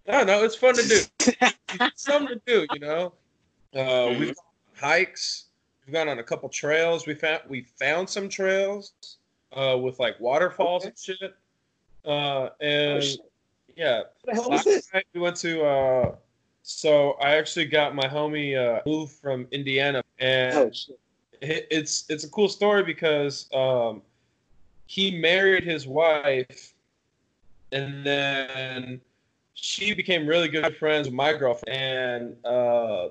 I 0.07 0.11
don't 0.11 0.27
know. 0.27 0.43
It's 0.43 0.55
fun 0.55 0.75
to 0.75 0.87
do. 0.87 1.47
something 1.95 2.27
to 2.27 2.41
do. 2.45 2.67
You 2.73 2.79
know, 2.79 3.13
uh, 3.73 3.77
mm-hmm. 3.77 4.19
we've 4.19 4.35
hikes. 4.75 5.45
We've 5.85 5.93
gone 5.93 6.09
on 6.09 6.19
a 6.19 6.23
couple 6.23 6.49
trails. 6.49 7.07
We 7.07 7.13
found 7.13 7.41
we 7.47 7.61
found 7.79 8.09
some 8.09 8.27
trails 8.27 8.93
uh, 9.53 9.77
with 9.81 9.99
like 9.99 10.19
waterfalls 10.19 10.83
okay. 10.83 10.89
and 10.89 10.99
shit. 10.99 11.35
Uh, 12.03 12.49
and 12.59 12.97
oh, 12.97 12.99
shit. 12.99 13.19
yeah, 13.77 14.01
last 14.25 14.67
night 14.93 15.05
we 15.13 15.21
went 15.21 15.37
to. 15.37 16.17
So 16.63 17.11
I 17.13 17.35
actually 17.35 17.65
got 17.65 17.95
my 17.95 18.07
homie 18.07 18.55
uh, 18.55 18.81
moved 18.85 19.13
from 19.13 19.47
Indiana, 19.51 20.03
and 20.19 20.55
oh, 20.55 20.71
it, 21.41 21.67
it's 21.71 22.05
it's 22.09 22.23
a 22.23 22.29
cool 22.29 22.49
story 22.49 22.83
because 22.83 23.49
um, 23.53 24.01
he 24.85 25.11
married 25.11 25.63
his 25.63 25.87
wife, 25.87 26.73
and 27.71 28.05
then 28.05 29.01
she 29.53 29.93
became 29.93 30.27
really 30.27 30.47
good 30.47 30.75
friends 30.77 31.07
with 31.07 31.15
my 31.15 31.33
girlfriend, 31.33 32.35
and 32.43 32.45
uh, 32.45 33.09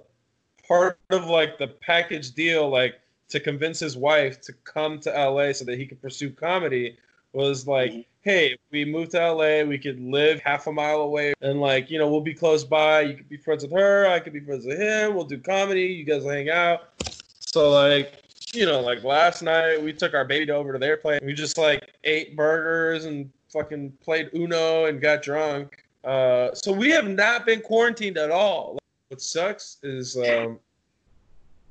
part 0.66 0.98
of 1.10 1.26
like 1.26 1.58
the 1.58 1.66
package 1.66 2.32
deal, 2.32 2.68
like 2.68 3.00
to 3.30 3.40
convince 3.40 3.80
his 3.80 3.96
wife 3.96 4.40
to 4.42 4.52
come 4.64 4.98
to 5.00 5.10
LA 5.10 5.52
so 5.52 5.64
that 5.64 5.78
he 5.78 5.86
could 5.86 6.00
pursue 6.00 6.30
comedy, 6.30 6.96
was 7.32 7.66
like, 7.66 7.90
mm-hmm. 7.90 8.00
hey, 8.22 8.56
we 8.70 8.84
move 8.84 9.10
to 9.10 9.32
LA, 9.32 9.62
we 9.62 9.78
could 9.78 10.00
live 10.00 10.40
half 10.40 10.66
a 10.66 10.72
mile 10.72 11.02
away, 11.02 11.34
and 11.40 11.60
like, 11.60 11.90
you 11.90 11.98
know, 11.98 12.08
we'll 12.08 12.20
be 12.20 12.34
close 12.34 12.64
by. 12.64 13.02
You 13.02 13.14
could 13.14 13.28
be 13.28 13.36
friends 13.36 13.62
with 13.62 13.72
her, 13.72 14.06
I 14.06 14.20
could 14.20 14.32
be 14.32 14.40
friends 14.40 14.66
with 14.66 14.78
him. 14.78 15.14
We'll 15.14 15.24
do 15.24 15.38
comedy. 15.38 15.86
You 15.86 16.04
guys 16.04 16.24
hang 16.24 16.50
out. 16.50 16.88
So 17.38 17.70
like, 17.70 18.22
you 18.52 18.66
know, 18.66 18.80
like 18.80 19.04
last 19.04 19.42
night 19.42 19.82
we 19.82 19.92
took 19.92 20.14
our 20.14 20.24
baby 20.24 20.50
over 20.50 20.72
to 20.72 20.78
their 20.78 20.96
place. 20.96 21.20
We 21.22 21.32
just 21.32 21.58
like 21.58 21.92
ate 22.04 22.36
burgers 22.36 23.04
and 23.04 23.30
fucking 23.48 23.92
played 24.02 24.30
Uno 24.34 24.86
and 24.86 25.00
got 25.00 25.22
drunk. 25.22 25.84
Uh, 26.04 26.54
so 26.54 26.72
we 26.72 26.90
have 26.90 27.08
not 27.08 27.46
been 27.46 27.60
quarantined 27.60 28.16
at 28.16 28.30
all. 28.30 28.78
What 29.08 29.20
sucks 29.20 29.78
is 29.82 30.16
um, 30.16 30.58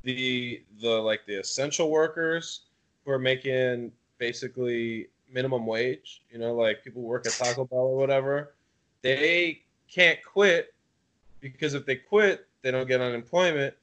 the 0.04 0.62
the 0.82 0.89
like 0.89 1.25
the 1.25 1.39
essential 1.39 1.89
workers 1.89 2.62
who 3.06 3.12
are 3.12 3.20
making 3.20 3.92
basically 4.18 5.08
minimum 5.31 5.65
wage. 5.65 6.21
You 6.31 6.39
know, 6.39 6.53
like 6.53 6.83
people 6.83 7.01
work 7.01 7.25
at 7.25 7.33
Taco 7.33 7.65
Bell 7.65 7.79
or 7.79 7.98
whatever. 7.98 8.53
They 9.01 9.62
can't 9.89 10.19
quit 10.24 10.74
because 11.39 11.74
if 11.74 11.86
they 11.86 11.95
quit, 11.95 12.48
they 12.62 12.71
don't 12.71 12.88
get 12.88 13.01
unemployment. 13.01 13.74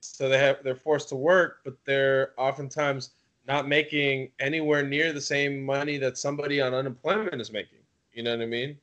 So 0.00 0.28
they 0.28 0.38
have 0.38 0.58
they're 0.62 0.74
forced 0.74 1.08
to 1.10 1.16
work, 1.16 1.60
but 1.64 1.76
they're 1.84 2.32
oftentimes 2.36 3.10
not 3.46 3.68
making 3.68 4.30
anywhere 4.38 4.82
near 4.82 5.12
the 5.12 5.20
same 5.20 5.64
money 5.64 5.98
that 5.98 6.18
somebody 6.18 6.60
on 6.60 6.74
unemployment 6.74 7.40
is 7.40 7.52
making. 7.52 7.78
You 8.12 8.22
know 8.22 8.30
what 8.30 8.42
I 8.42 8.46
mean? 8.46 8.76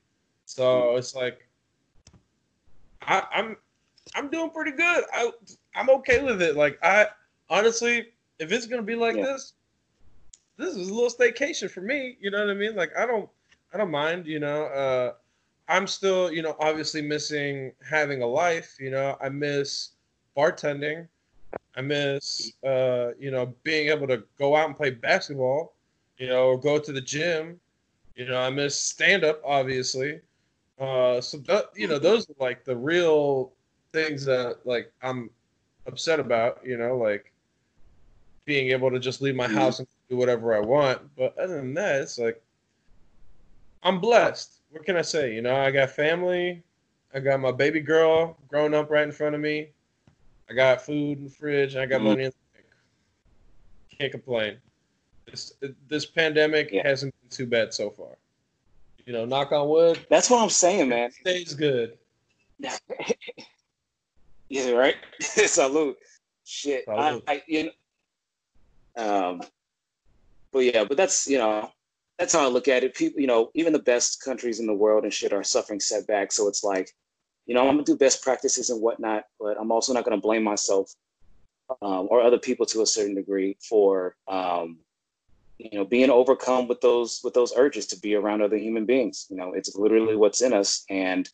So 0.46 0.96
it's 0.98 1.16
like 1.16 1.48
I, 3.04 3.24
I'm 3.34 3.58
I'm 4.16 4.30
doing 4.30 4.50
pretty 4.50 4.72
good. 4.72 5.04
I 5.14 5.32
I'm 5.76 5.90
okay 5.90 6.24
with 6.24 6.42
it. 6.42 6.56
Like 6.56 6.80
I 6.84 7.08
honestly, 7.50 8.10
if 8.40 8.52
it's 8.52 8.66
gonna 8.66 8.82
be 8.82 8.96
like 8.96 9.16
yeah. 9.16 9.24
this, 9.24 9.54
this 10.62 10.76
is 10.76 10.90
a 10.90 10.94
little 10.94 11.10
staycation 11.10 11.70
for 11.70 11.82
me. 11.82 12.18
You 12.20 12.32
know 12.32 12.40
what 12.40 12.50
I 12.50 12.54
mean? 12.54 12.76
Like 12.76 12.92
I 12.98 13.06
don't 13.06 13.30
I 13.74 13.78
don't 13.78 13.92
mind. 13.92 14.28
You 14.28 14.40
know, 14.40 14.66
uh, 14.66 15.14
I'm 15.68 15.88
still, 15.88 16.32
you 16.32 16.42
know, 16.42 16.56
obviously 16.60 17.02
missing 17.02 17.74
having 17.88 18.22
a 18.22 18.28
life. 18.28 18.78
You 18.80 18.92
know, 18.92 19.18
I 19.22 19.30
miss 19.30 19.90
bartending. 20.38 21.08
I 21.76 21.82
miss, 21.82 22.54
uh, 22.66 23.12
you 23.20 23.32
know, 23.32 23.54
being 23.64 23.90
able 23.90 24.08
to 24.08 24.24
go 24.38 24.56
out 24.56 24.68
and 24.68 24.76
play 24.76 24.90
basketball, 24.90 25.74
you 26.18 26.28
know, 26.28 26.48
or 26.48 26.60
go 26.60 26.80
to 26.80 26.92
the 26.92 27.02
gym. 27.02 27.60
You 28.16 28.26
know, 28.26 28.40
I 28.40 28.50
miss 28.50 28.78
stand 28.78 29.24
up, 29.24 29.42
obviously. 29.46 30.20
Uh, 30.80 31.22
so 31.22 31.38
that, 31.40 31.66
you 31.76 31.88
know, 31.88 32.00
those 32.00 32.30
are 32.30 32.36
like 32.40 32.66
the 32.66 32.76
real 32.76 33.54
things 33.94 34.26
that 34.26 34.58
like 34.66 34.92
I'm 35.02 35.30
upset 35.88 36.20
about. 36.20 36.60
You 36.66 36.78
know, 36.78 36.98
like 36.98 37.32
being 38.46 38.72
able 38.72 38.92
to 38.92 39.00
just 39.00 39.22
leave 39.22 39.36
my 39.36 39.48
mm-hmm. 39.48 39.56
house 39.56 39.80
and 39.80 39.88
do 40.12 40.18
whatever 40.18 40.54
I 40.54 40.60
want. 40.60 41.00
But 41.16 41.36
other 41.38 41.56
than 41.56 41.74
that, 41.76 42.02
it's 42.02 42.20
like 42.20 42.44
I'm 43.82 44.00
blessed. 44.00 44.60
What 44.70 44.86
can 44.86 44.98
I 44.98 45.02
say? 45.02 45.34
You 45.34 45.42
know, 45.42 45.56
I 45.56 45.72
got 45.72 45.90
family. 45.90 46.62
I 47.14 47.20
got 47.20 47.40
my 47.40 47.52
baby 47.52 47.80
girl 47.80 48.38
growing 48.48 48.74
up 48.74 48.90
right 48.90 49.04
in 49.04 49.12
front 49.12 49.36
of 49.36 49.42
me. 49.42 49.70
I 50.50 50.54
got 50.54 50.82
food 50.82 51.18
in 51.18 51.24
the 51.26 51.30
fridge. 51.30 51.76
I 51.76 51.86
got 51.86 51.98
mm-hmm. 51.98 52.06
money 52.06 52.24
in 52.26 52.32
the 52.32 52.36
bank. 52.54 52.66
Can't 53.98 54.12
complain. 54.12 54.58
This 55.26 55.54
this 55.88 56.06
pandemic 56.06 56.70
yeah. 56.72 56.86
hasn't 56.86 57.16
been 57.22 57.30
too 57.30 57.48
bad 57.48 57.74
so 57.74 57.90
far. 57.90 58.18
You 59.06 59.14
know, 59.14 59.26
knock 59.26 59.52
on 59.52 59.68
wood. 59.70 60.06
That's 60.10 60.30
what 60.30 60.44
I'm 60.44 60.50
saying, 60.50 60.90
man. 60.90 61.12
Stays 61.12 61.54
good. 61.54 61.98
yeah, 64.50 64.72
right. 64.72 64.96
Salute. 65.22 65.98
Shit, 66.44 66.84
Salute. 66.86 67.24
I, 67.28 67.34
I, 67.34 67.42
you 67.48 67.72
know, 68.98 69.30
um, 69.30 69.42
but 70.52 70.60
yeah, 70.60 70.84
but 70.84 70.98
that's 70.98 71.28
you 71.28 71.38
know, 71.38 71.72
that's 72.20 72.34
how 72.34 72.44
I 72.44 72.48
look 72.48 72.68
at 72.68 72.84
it. 72.84 72.96
People, 72.96 73.22
you 73.22 73.28
know, 73.28 73.52
even 73.56 73.74
the 73.74 73.80
best 73.80 74.22
countries 74.24 74.60
in 74.60 74.68
the 74.68 74.74
world 74.74 75.04
and 75.04 75.14
shit 75.14 75.34
are 75.34 75.44
suffering 75.44 75.80
setbacks. 75.80 76.36
So 76.36 76.48
it's 76.48 76.64
like, 76.64 76.92
you 77.46 77.56
know, 77.56 77.62
I'm 77.62 77.76
gonna 77.76 77.84
do 77.84 77.98
best 77.98 78.24
practices 78.24 78.70
and 78.70 78.82
whatnot, 78.82 79.24
but 79.40 79.58
I'm 79.60 79.72
also 79.72 79.94
not 79.94 80.04
gonna 80.04 80.18
blame 80.18 80.44
myself 80.44 80.94
um, 81.82 82.08
or 82.10 82.22
other 82.22 82.40
people 82.40 82.66
to 82.68 82.82
a 82.82 82.86
certain 82.86 83.16
degree 83.16 83.58
for 83.62 84.16
um, 84.28 84.80
you 85.58 85.78
know 85.78 85.86
being 85.86 86.10
overcome 86.10 86.68
with 86.68 86.82
those 86.82 87.22
with 87.24 87.34
those 87.34 87.54
urges 87.56 87.88
to 87.88 88.00
be 88.00 88.16
around 88.16 88.42
other 88.42 88.58
human 88.58 88.86
beings. 88.86 89.28
You 89.30 89.38
know, 89.38 89.54
it's 89.54 89.76
literally 89.76 90.16
what's 90.16 90.42
in 90.42 90.54
us, 90.54 90.84
and 90.90 91.30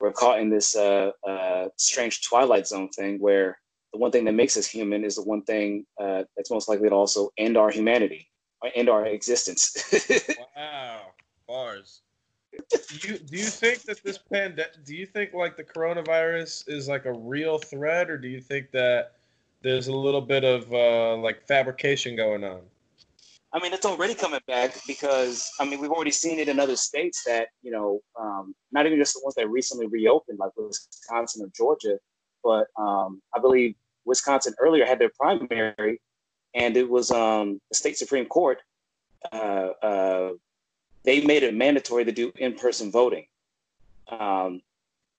we're 0.00 0.12
caught 0.12 0.40
in 0.40 0.50
this 0.50 0.76
uh, 0.76 1.12
uh, 1.26 1.68
strange 1.76 2.22
twilight 2.22 2.66
zone 2.66 2.88
thing 2.90 3.18
where 3.18 3.58
the 3.92 3.98
one 3.98 4.12
thing 4.12 4.24
that 4.26 4.32
makes 4.32 4.56
us 4.56 4.66
human 4.66 5.04
is 5.04 5.16
the 5.16 5.22
one 5.22 5.42
thing 5.42 5.86
uh, 6.00 6.24
that's 6.36 6.50
most 6.50 6.68
likely 6.68 6.88
to 6.88 6.94
also 6.94 7.30
end 7.38 7.56
our 7.56 7.70
humanity 7.70 8.28
end 8.74 8.88
our 8.88 9.06
existence. 9.06 9.76
wow, 10.56 11.00
bars 11.46 12.02
do 12.52 13.08
you 13.08 13.18
do 13.18 13.36
you 13.36 13.44
think 13.44 13.82
that 13.82 14.02
this 14.02 14.18
pandemic? 14.18 14.84
Do 14.84 14.94
you 14.94 15.06
think 15.06 15.32
like 15.32 15.56
the 15.56 15.64
coronavirus 15.64 16.68
is 16.68 16.88
like 16.88 17.04
a 17.04 17.12
real 17.12 17.58
threat, 17.58 18.10
or 18.10 18.18
do 18.18 18.28
you 18.28 18.40
think 18.40 18.70
that 18.72 19.12
there's 19.62 19.88
a 19.88 19.92
little 19.92 20.20
bit 20.20 20.44
of 20.44 20.72
uh, 20.72 21.16
like 21.16 21.46
fabrication 21.46 22.16
going 22.16 22.44
on? 22.44 22.60
I 23.52 23.60
mean, 23.60 23.72
it's 23.72 23.86
already 23.86 24.14
coming 24.14 24.40
back 24.46 24.74
because 24.86 25.50
I 25.60 25.64
mean 25.64 25.80
we've 25.80 25.90
already 25.90 26.10
seen 26.10 26.38
it 26.38 26.48
in 26.48 26.58
other 26.58 26.76
states 26.76 27.24
that 27.24 27.48
you 27.62 27.70
know, 27.70 28.00
um, 28.18 28.54
not 28.72 28.86
even 28.86 28.98
just 28.98 29.14
the 29.14 29.20
ones 29.22 29.34
that 29.36 29.48
recently 29.48 29.86
reopened, 29.86 30.38
like 30.38 30.52
Wisconsin 30.56 31.44
or 31.44 31.50
Georgia, 31.54 31.98
but 32.42 32.66
um, 32.78 33.22
I 33.34 33.40
believe 33.40 33.74
Wisconsin 34.04 34.54
earlier 34.58 34.84
had 34.84 34.98
their 34.98 35.10
primary, 35.18 36.00
and 36.58 36.76
it 36.76 36.88
was 36.88 37.10
um, 37.10 37.60
the 37.70 37.76
state 37.82 37.96
supreme 37.96 38.26
court 38.26 38.58
uh, 39.32 39.70
uh, 39.82 40.30
they 41.04 41.20
made 41.24 41.42
it 41.42 41.54
mandatory 41.54 42.04
to 42.04 42.12
do 42.12 42.32
in-person 42.36 42.90
voting. 42.90 43.26
Um, 44.08 44.60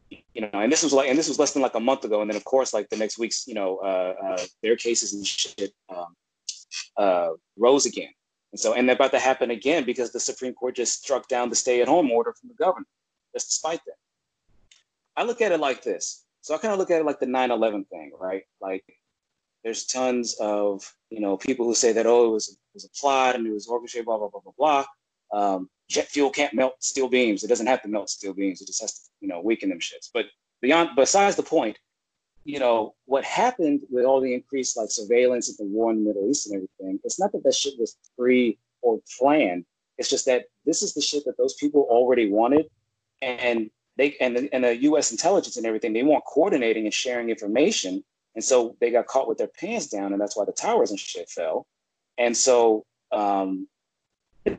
you 0.09 0.41
know, 0.41 0.49
and 0.53 0.71
this 0.71 0.83
was 0.83 0.93
like, 0.93 1.09
and 1.09 1.17
this 1.17 1.27
was 1.27 1.39
less 1.39 1.53
than 1.53 1.61
like 1.61 1.75
a 1.75 1.79
month 1.79 2.03
ago. 2.03 2.21
And 2.21 2.29
then 2.29 2.37
of 2.37 2.43
course, 2.43 2.73
like 2.73 2.89
the 2.89 2.97
next 2.97 3.17
week's, 3.17 3.47
you 3.47 3.53
know, 3.53 3.77
uh, 3.77 4.13
uh, 4.23 4.43
their 4.63 4.75
cases 4.75 5.13
and 5.13 5.25
shit 5.25 5.71
um, 5.95 6.15
uh, 6.97 7.29
rose 7.57 7.85
again. 7.85 8.09
And 8.51 8.59
so, 8.59 8.73
and 8.73 8.87
they're 8.87 8.95
about 8.95 9.11
to 9.11 9.19
happen 9.19 9.51
again 9.51 9.83
because 9.83 10.11
the 10.11 10.19
Supreme 10.19 10.53
Court 10.53 10.75
just 10.75 11.03
struck 11.03 11.27
down 11.27 11.49
the 11.49 11.55
stay-at-home 11.55 12.09
order 12.11 12.33
from 12.33 12.49
the 12.49 12.55
governor, 12.55 12.87
just 13.33 13.47
despite 13.47 13.81
that. 13.85 13.95
I 15.15 15.23
look 15.23 15.41
at 15.41 15.51
it 15.51 15.59
like 15.59 15.83
this. 15.83 16.23
So 16.41 16.55
I 16.55 16.57
kind 16.57 16.73
of 16.73 16.79
look 16.79 16.89
at 16.89 17.01
it 17.01 17.05
like 17.05 17.19
the 17.19 17.27
9/11 17.27 17.87
thing, 17.89 18.11
right? 18.19 18.43
Like, 18.59 18.85
there's 19.63 19.85
tons 19.85 20.35
of 20.39 20.93
you 21.09 21.19
know 21.19 21.37
people 21.37 21.65
who 21.65 21.75
say 21.75 21.91
that 21.91 22.05
oh 22.05 22.27
it 22.27 22.31
was 22.31 22.49
it 22.49 22.57
was 22.73 22.85
a 22.85 22.89
plot 22.89 23.35
and 23.35 23.45
it 23.45 23.53
was 23.53 23.67
orchestrated, 23.67 24.05
blah 24.05 24.17
blah 24.17 24.29
blah 24.29 24.41
blah 24.41 24.53
blah. 24.57 24.85
Um, 25.31 25.69
jet 25.89 26.07
fuel 26.07 26.29
can't 26.29 26.53
melt 26.53 26.81
steel 26.83 27.07
beams. 27.07 27.43
It 27.43 27.47
doesn't 27.47 27.67
have 27.67 27.81
to 27.81 27.87
melt 27.87 28.09
steel 28.09 28.33
beams. 28.33 28.61
It 28.61 28.67
just 28.67 28.81
has 28.81 28.93
to, 28.93 29.09
you 29.21 29.27
know, 29.27 29.41
weaken 29.41 29.69
them 29.69 29.79
shits. 29.79 30.09
But 30.13 30.25
beyond, 30.61 30.91
besides 30.95 31.35
the 31.35 31.43
point, 31.43 31.77
you 32.45 32.59
know, 32.59 32.95
what 33.05 33.23
happened 33.23 33.81
with 33.89 34.05
all 34.05 34.21
the 34.21 34.33
increased 34.33 34.77
like 34.77 34.89
surveillance 34.89 35.49
and 35.49 35.57
the 35.57 35.71
war 35.71 35.91
in 35.91 36.03
the 36.03 36.07
Middle 36.07 36.29
East 36.29 36.47
and 36.47 36.55
everything, 36.55 36.99
it's 37.03 37.19
not 37.19 37.31
that 37.33 37.43
that 37.43 37.55
shit 37.55 37.73
was 37.79 37.97
free 38.15 38.57
or 38.81 38.99
planned. 39.19 39.65
It's 39.97 40.09
just 40.09 40.25
that 40.27 40.45
this 40.65 40.81
is 40.81 40.93
the 40.93 41.01
shit 41.01 41.25
that 41.25 41.37
those 41.37 41.55
people 41.55 41.85
already 41.89 42.31
wanted. 42.31 42.67
And 43.21 43.69
they, 43.97 44.15
and 44.21 44.35
the, 44.35 44.53
and 44.53 44.63
the 44.63 44.77
US 44.83 45.11
intelligence 45.11 45.57
and 45.57 45.65
everything, 45.65 45.91
they 45.91 46.03
weren't 46.03 46.23
coordinating 46.25 46.85
and 46.85 46.93
sharing 46.93 47.29
information. 47.29 48.03
And 48.35 48.43
so 48.43 48.75
they 48.79 48.91
got 48.91 49.07
caught 49.07 49.27
with 49.27 49.37
their 49.37 49.47
pants 49.47 49.87
down. 49.87 50.13
And 50.13 50.21
that's 50.21 50.37
why 50.37 50.45
the 50.45 50.51
towers 50.51 50.91
and 50.91 50.99
shit 50.99 51.29
fell. 51.29 51.65
And 52.17 52.35
so, 52.35 52.85
um, 53.11 53.67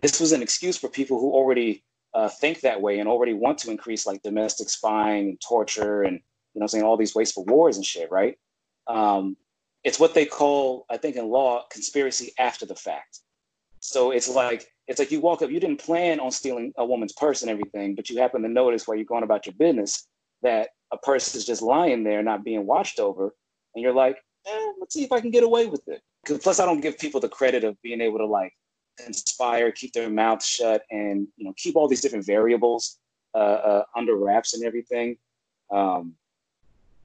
this 0.02 0.20
was 0.20 0.32
an 0.32 0.42
excuse 0.42 0.76
for 0.76 0.88
people 0.88 1.20
who 1.20 1.32
already 1.32 1.84
uh, 2.14 2.28
think 2.28 2.60
that 2.60 2.80
way 2.80 2.98
and 2.98 3.08
already 3.08 3.34
want 3.34 3.58
to 3.58 3.70
increase 3.70 4.06
like 4.06 4.22
domestic 4.22 4.68
spying 4.68 5.30
and 5.30 5.40
torture 5.40 6.02
and 6.02 6.20
you 6.54 6.60
know 6.60 6.66
saying 6.66 6.84
all 6.84 6.96
these 6.96 7.14
wasteful 7.14 7.44
wars 7.44 7.76
and 7.76 7.86
shit 7.86 8.10
right 8.10 8.36
um, 8.88 9.36
it's 9.84 10.00
what 10.00 10.14
they 10.14 10.26
call 10.26 10.84
i 10.90 10.96
think 10.96 11.16
in 11.16 11.28
law 11.28 11.64
conspiracy 11.70 12.32
after 12.38 12.66
the 12.66 12.74
fact 12.74 13.20
so 13.80 14.10
it's 14.10 14.28
like 14.28 14.66
it's 14.88 14.98
like 14.98 15.12
you 15.12 15.20
walk 15.20 15.42
up 15.42 15.50
you 15.50 15.60
didn't 15.60 15.80
plan 15.80 16.18
on 16.20 16.30
stealing 16.30 16.72
a 16.76 16.84
woman's 16.84 17.12
purse 17.12 17.42
and 17.42 17.50
everything 17.50 17.94
but 17.94 18.10
you 18.10 18.18
happen 18.18 18.42
to 18.42 18.48
notice 18.48 18.86
while 18.86 18.96
you're 18.96 19.04
going 19.04 19.22
about 19.22 19.46
your 19.46 19.54
business 19.54 20.06
that 20.42 20.70
a 20.92 20.98
purse 20.98 21.34
is 21.34 21.44
just 21.44 21.62
lying 21.62 22.02
there 22.02 22.22
not 22.22 22.44
being 22.44 22.66
watched 22.66 22.98
over 22.98 23.34
and 23.74 23.82
you're 23.82 23.94
like 23.94 24.16
eh, 24.46 24.72
let's 24.78 24.94
see 24.94 25.04
if 25.04 25.12
i 25.12 25.20
can 25.20 25.30
get 25.30 25.44
away 25.44 25.66
with 25.66 25.86
it 25.88 26.02
plus 26.42 26.60
i 26.60 26.66
don't 26.66 26.80
give 26.80 26.98
people 26.98 27.20
the 27.20 27.28
credit 27.28 27.64
of 27.64 27.80
being 27.82 28.00
able 28.00 28.18
to 28.18 28.26
like 28.26 28.52
inspire, 29.06 29.70
keep 29.70 29.92
their 29.92 30.10
mouth 30.10 30.44
shut, 30.44 30.84
and 30.90 31.26
you 31.36 31.44
know 31.44 31.54
keep 31.56 31.76
all 31.76 31.88
these 31.88 32.00
different 32.00 32.26
variables 32.26 32.98
uh, 33.34 33.38
uh, 33.38 33.84
under 33.96 34.16
wraps 34.16 34.54
and 34.54 34.64
everything 34.64 35.16
um, 35.70 36.14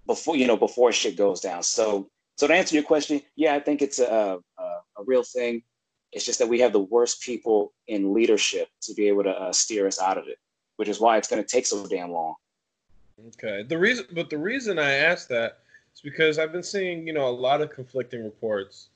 before 0.07 0.36
you 0.36 0.48
know 0.48 0.57
before 0.57 0.91
shit 0.91 1.17
goes 1.17 1.39
down. 1.41 1.63
So 1.63 2.10
so 2.38 2.48
to 2.48 2.53
answer 2.53 2.75
your 2.75 2.84
question, 2.84 3.22
yeah, 3.36 3.55
I 3.55 3.60
think 3.60 3.81
it's 3.81 4.00
a, 4.00 4.39
a, 4.57 4.62
a 4.63 5.03
real 5.05 5.24
thing. 5.24 5.63
It's 6.12 6.25
just 6.25 6.39
that 6.39 6.48
we 6.48 6.60
have 6.62 6.72
the 6.72 6.79
worst 6.79 7.22
people 7.22 7.74
in 7.88 8.13
leadership 8.13 8.69
to 8.84 8.93
be 8.93 9.07
able 9.07 9.24
to 9.24 9.31
uh, 9.31 9.51
steer 9.51 9.88
us 9.88 10.01
out 10.01 10.17
of 10.17 10.27
it, 10.27 10.38
which 10.77 10.88
is 10.88 11.00
why 11.00 11.17
it's 11.17 11.27
going 11.27 11.43
to 11.43 11.48
take 11.48 11.65
so 11.65 11.86
damn 11.88 12.12
long. 12.12 12.36
Okay. 13.27 13.63
The 13.63 13.77
reason, 13.77 14.05
but 14.13 14.29
the 14.29 14.38
reason 14.38 14.79
I 14.79 14.91
asked 14.91 15.29
that 15.29 15.60
is 15.95 16.01
because 16.01 16.37
I've 16.37 16.51
been 16.51 16.63
seeing, 16.63 17.07
you 17.07 17.13
know, 17.13 17.27
a 17.27 17.31
lot 17.31 17.61
of 17.61 17.71
conflicting 17.71 18.23
reports. 18.23 18.89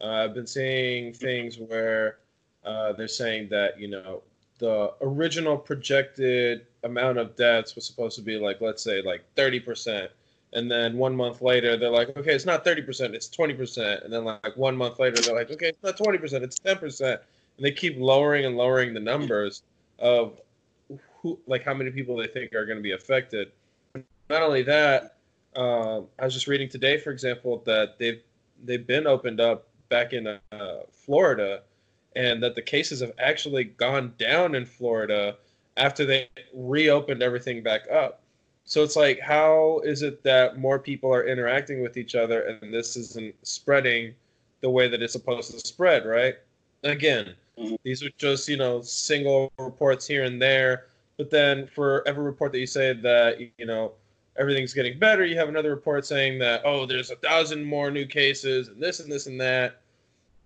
Uh, 0.00 0.24
I've 0.24 0.34
been 0.34 0.46
seeing 0.46 1.12
things 1.12 1.58
where 1.58 2.18
uh, 2.64 2.92
they're 2.92 3.08
saying 3.08 3.48
that 3.50 3.78
you 3.78 3.88
know 3.88 4.22
the 4.58 4.92
original 5.00 5.56
projected 5.56 6.66
amount 6.82 7.18
of 7.18 7.36
deaths 7.36 7.74
was 7.74 7.86
supposed 7.86 8.16
to 8.16 8.22
be 8.22 8.38
like 8.38 8.60
let's 8.60 8.82
say 8.82 9.02
like 9.02 9.22
30% 9.36 10.08
and 10.54 10.70
then 10.70 10.96
one 10.96 11.14
month 11.14 11.42
later 11.42 11.76
they're 11.76 11.90
like 11.90 12.16
okay 12.16 12.34
it's 12.34 12.46
not 12.46 12.64
30% 12.64 13.14
it's 13.14 13.28
20% 13.28 14.04
and 14.04 14.12
then 14.12 14.24
like 14.24 14.56
one 14.56 14.76
month 14.76 14.98
later 14.98 15.20
they're 15.20 15.34
like 15.34 15.50
okay 15.50 15.68
it's 15.68 15.82
not 15.82 15.96
20% 15.96 16.42
it's 16.42 16.58
10% 16.58 17.00
and 17.02 17.20
they 17.58 17.70
keep 17.70 17.96
lowering 17.98 18.44
and 18.44 18.56
lowering 18.56 18.92
the 18.92 19.00
numbers 19.00 19.62
of 19.98 20.40
who 21.20 21.38
like 21.46 21.64
how 21.64 21.74
many 21.74 21.90
people 21.90 22.16
they 22.16 22.26
think 22.26 22.54
are 22.54 22.66
going 22.66 22.78
to 22.78 22.82
be 22.82 22.92
affected. 22.92 23.52
Not 24.28 24.42
only 24.42 24.62
that 24.62 25.15
um, 25.56 26.06
i 26.18 26.24
was 26.24 26.34
just 26.34 26.46
reading 26.46 26.68
today 26.68 26.98
for 26.98 27.10
example 27.10 27.62
that 27.66 27.98
they've 27.98 28.22
they've 28.64 28.86
been 28.86 29.06
opened 29.06 29.40
up 29.40 29.68
back 29.88 30.12
in 30.12 30.26
uh, 30.26 30.38
florida 30.90 31.62
and 32.16 32.42
that 32.42 32.54
the 32.54 32.62
cases 32.62 33.00
have 33.00 33.12
actually 33.18 33.64
gone 33.64 34.14
down 34.18 34.54
in 34.54 34.64
Florida 34.64 35.36
after 35.76 36.06
they 36.06 36.28
reopened 36.54 37.22
everything 37.22 37.62
back 37.62 37.82
up. 37.92 38.22
So 38.64 38.82
it's 38.82 38.96
like, 38.96 39.20
how 39.20 39.80
is 39.84 40.02
it 40.02 40.24
that 40.24 40.58
more 40.58 40.78
people 40.78 41.12
are 41.12 41.26
interacting 41.26 41.82
with 41.82 41.98
each 41.98 42.14
other 42.14 42.40
and 42.40 42.72
this 42.72 42.96
isn't 42.96 43.34
spreading 43.46 44.14
the 44.62 44.70
way 44.70 44.88
that 44.88 45.02
it's 45.02 45.12
supposed 45.12 45.52
to 45.52 45.60
spread, 45.60 46.06
right? 46.06 46.36
Again, 46.82 47.34
mm-hmm. 47.58 47.74
these 47.84 48.02
are 48.02 48.10
just, 48.16 48.48
you 48.48 48.56
know, 48.56 48.80
single 48.80 49.52
reports 49.58 50.06
here 50.06 50.24
and 50.24 50.40
there. 50.40 50.86
But 51.18 51.30
then 51.30 51.66
for 51.66 52.02
every 52.08 52.24
report 52.24 52.52
that 52.52 52.58
you 52.58 52.66
say 52.66 52.94
that, 52.94 53.40
you 53.58 53.66
know, 53.66 53.92
everything's 54.38 54.74
getting 54.74 54.98
better, 54.98 55.24
you 55.24 55.36
have 55.36 55.48
another 55.48 55.70
report 55.70 56.06
saying 56.06 56.38
that, 56.38 56.62
oh, 56.64 56.86
there's 56.86 57.10
a 57.10 57.16
thousand 57.16 57.64
more 57.64 57.90
new 57.90 58.06
cases 58.06 58.68
and 58.68 58.82
this 58.82 59.00
and 59.00 59.10
this 59.10 59.26
and 59.26 59.40
that 59.40 59.80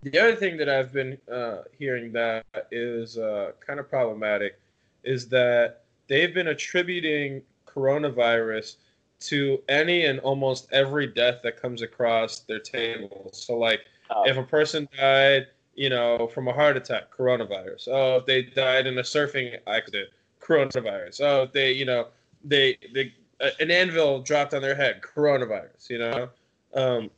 the 0.03 0.17
other 0.17 0.35
thing 0.35 0.57
that 0.57 0.67
I've 0.67 0.91
been 0.91 1.17
uh, 1.31 1.57
hearing 1.77 2.11
that 2.13 2.45
is 2.71 3.17
uh, 3.17 3.51
kind 3.65 3.79
of 3.79 3.89
problematic 3.89 4.59
is 5.03 5.27
that 5.29 5.83
they've 6.07 6.33
been 6.33 6.47
attributing 6.47 7.43
coronavirus 7.67 8.77
to 9.21 9.61
any 9.69 10.05
and 10.05 10.19
almost 10.21 10.67
every 10.71 11.05
death 11.07 11.41
that 11.43 11.61
comes 11.61 11.83
across 11.83 12.39
their 12.39 12.59
table. 12.59 13.29
So, 13.33 13.57
like, 13.57 13.81
oh. 14.09 14.23
if 14.25 14.37
a 14.37 14.43
person 14.43 14.87
died, 14.97 15.47
you 15.75 15.89
know, 15.89 16.27
from 16.27 16.47
a 16.47 16.53
heart 16.53 16.77
attack, 16.77 17.15
coronavirus. 17.15 17.87
Oh, 17.87 18.17
if 18.17 18.25
they 18.25 18.41
died 18.41 18.87
in 18.87 18.97
a 18.97 19.03
surfing 19.03 19.59
accident, 19.67 20.09
coronavirus. 20.41 21.21
Oh, 21.21 21.43
if 21.43 21.51
they, 21.51 21.71
you 21.73 21.85
know, 21.85 22.07
they 22.43 22.77
they 22.93 23.13
an 23.59 23.71
anvil 23.71 24.21
dropped 24.21 24.53
on 24.53 24.61
their 24.61 24.75
head, 24.75 25.01
coronavirus. 25.01 25.89
You 25.89 25.97
know, 25.99 26.29
um, 26.73 27.09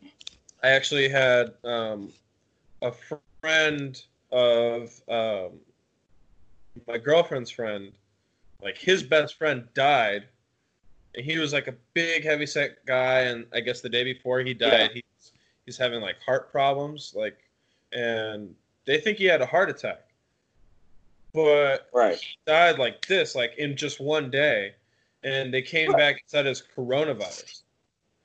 I 0.64 0.70
actually 0.70 1.10
had 1.10 1.54
um, 1.64 2.12
a 2.82 2.92
friend 3.42 4.02
of 4.32 5.02
um, 5.10 5.60
my 6.88 6.98
girlfriend's 6.98 7.52
friend, 7.52 7.92
like 8.62 8.78
his 8.78 9.04
best 9.04 9.38
friend 9.38 9.68
died, 9.74 10.26
and 11.16 11.26
he 11.26 11.38
was 11.38 11.54
like 11.54 11.68
a 11.68 11.76
big 11.94 12.24
heavy 12.24 12.46
set 12.46 12.86
guy, 12.86 13.22
and 13.22 13.46
I 13.54 13.60
guess 13.60 13.82
the 13.82 13.90
day 13.90 14.04
before 14.04 14.40
he 14.40 14.54
died, 14.54 14.72
yeah. 14.72 14.88
he's 14.94 15.32
he's 15.66 15.78
having 15.78 16.02
like 16.02 16.16
heart 16.26 16.52
problems, 16.52 17.14
like, 17.16 17.38
and 17.92 18.56
they 18.86 19.00
think 19.00 19.18
he 19.18 19.26
had 19.26 19.42
a 19.42 19.46
heart 19.46 19.70
attack, 19.70 20.08
but 21.34 21.90
right. 21.94 22.16
he 22.16 22.38
died 22.46 22.80
like 22.80 23.06
this, 23.06 23.36
like 23.36 23.56
in 23.58 23.76
just 23.76 24.00
one 24.00 24.30
day 24.30 24.74
and 25.24 25.54
they 25.54 25.62
came 25.62 25.92
back 25.92 26.16
and 26.16 26.22
said 26.26 26.46
it's 26.46 26.64
coronavirus. 26.76 27.62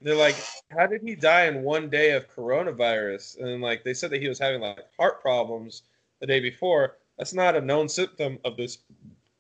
They're 0.01 0.15
like, 0.15 0.37
how 0.71 0.87
did 0.87 1.03
he 1.03 1.15
die 1.15 1.47
in 1.47 1.63
one 1.63 1.89
day 1.89 2.13
of 2.13 2.29
coronavirus? 2.35 3.41
And 3.41 3.61
like 3.61 3.83
they 3.85 3.95
said 3.95 4.11
that 4.11 4.23
he 4.23 4.29
was 4.29 4.39
having 4.39 4.61
like 4.61 4.85
heart 4.97 5.21
problems 5.21 5.83
the 6.21 6.27
day 6.27 6.41
before. 6.41 6.97
That's 7.17 7.35
not 7.35 7.57
a 7.57 7.61
known 7.61 7.89
symptom 7.89 8.39
of 8.45 8.57
this 8.57 8.79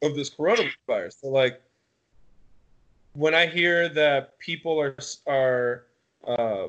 of 0.03 0.15
this 0.15 0.31
coronavirus. 0.31 1.21
So 1.21 1.29
like 1.29 1.62
when 3.12 3.35
I 3.35 3.47
hear 3.47 3.88
that 3.91 4.38
people 4.38 4.81
are 4.81 4.97
are 5.27 5.85
uh, 6.27 6.69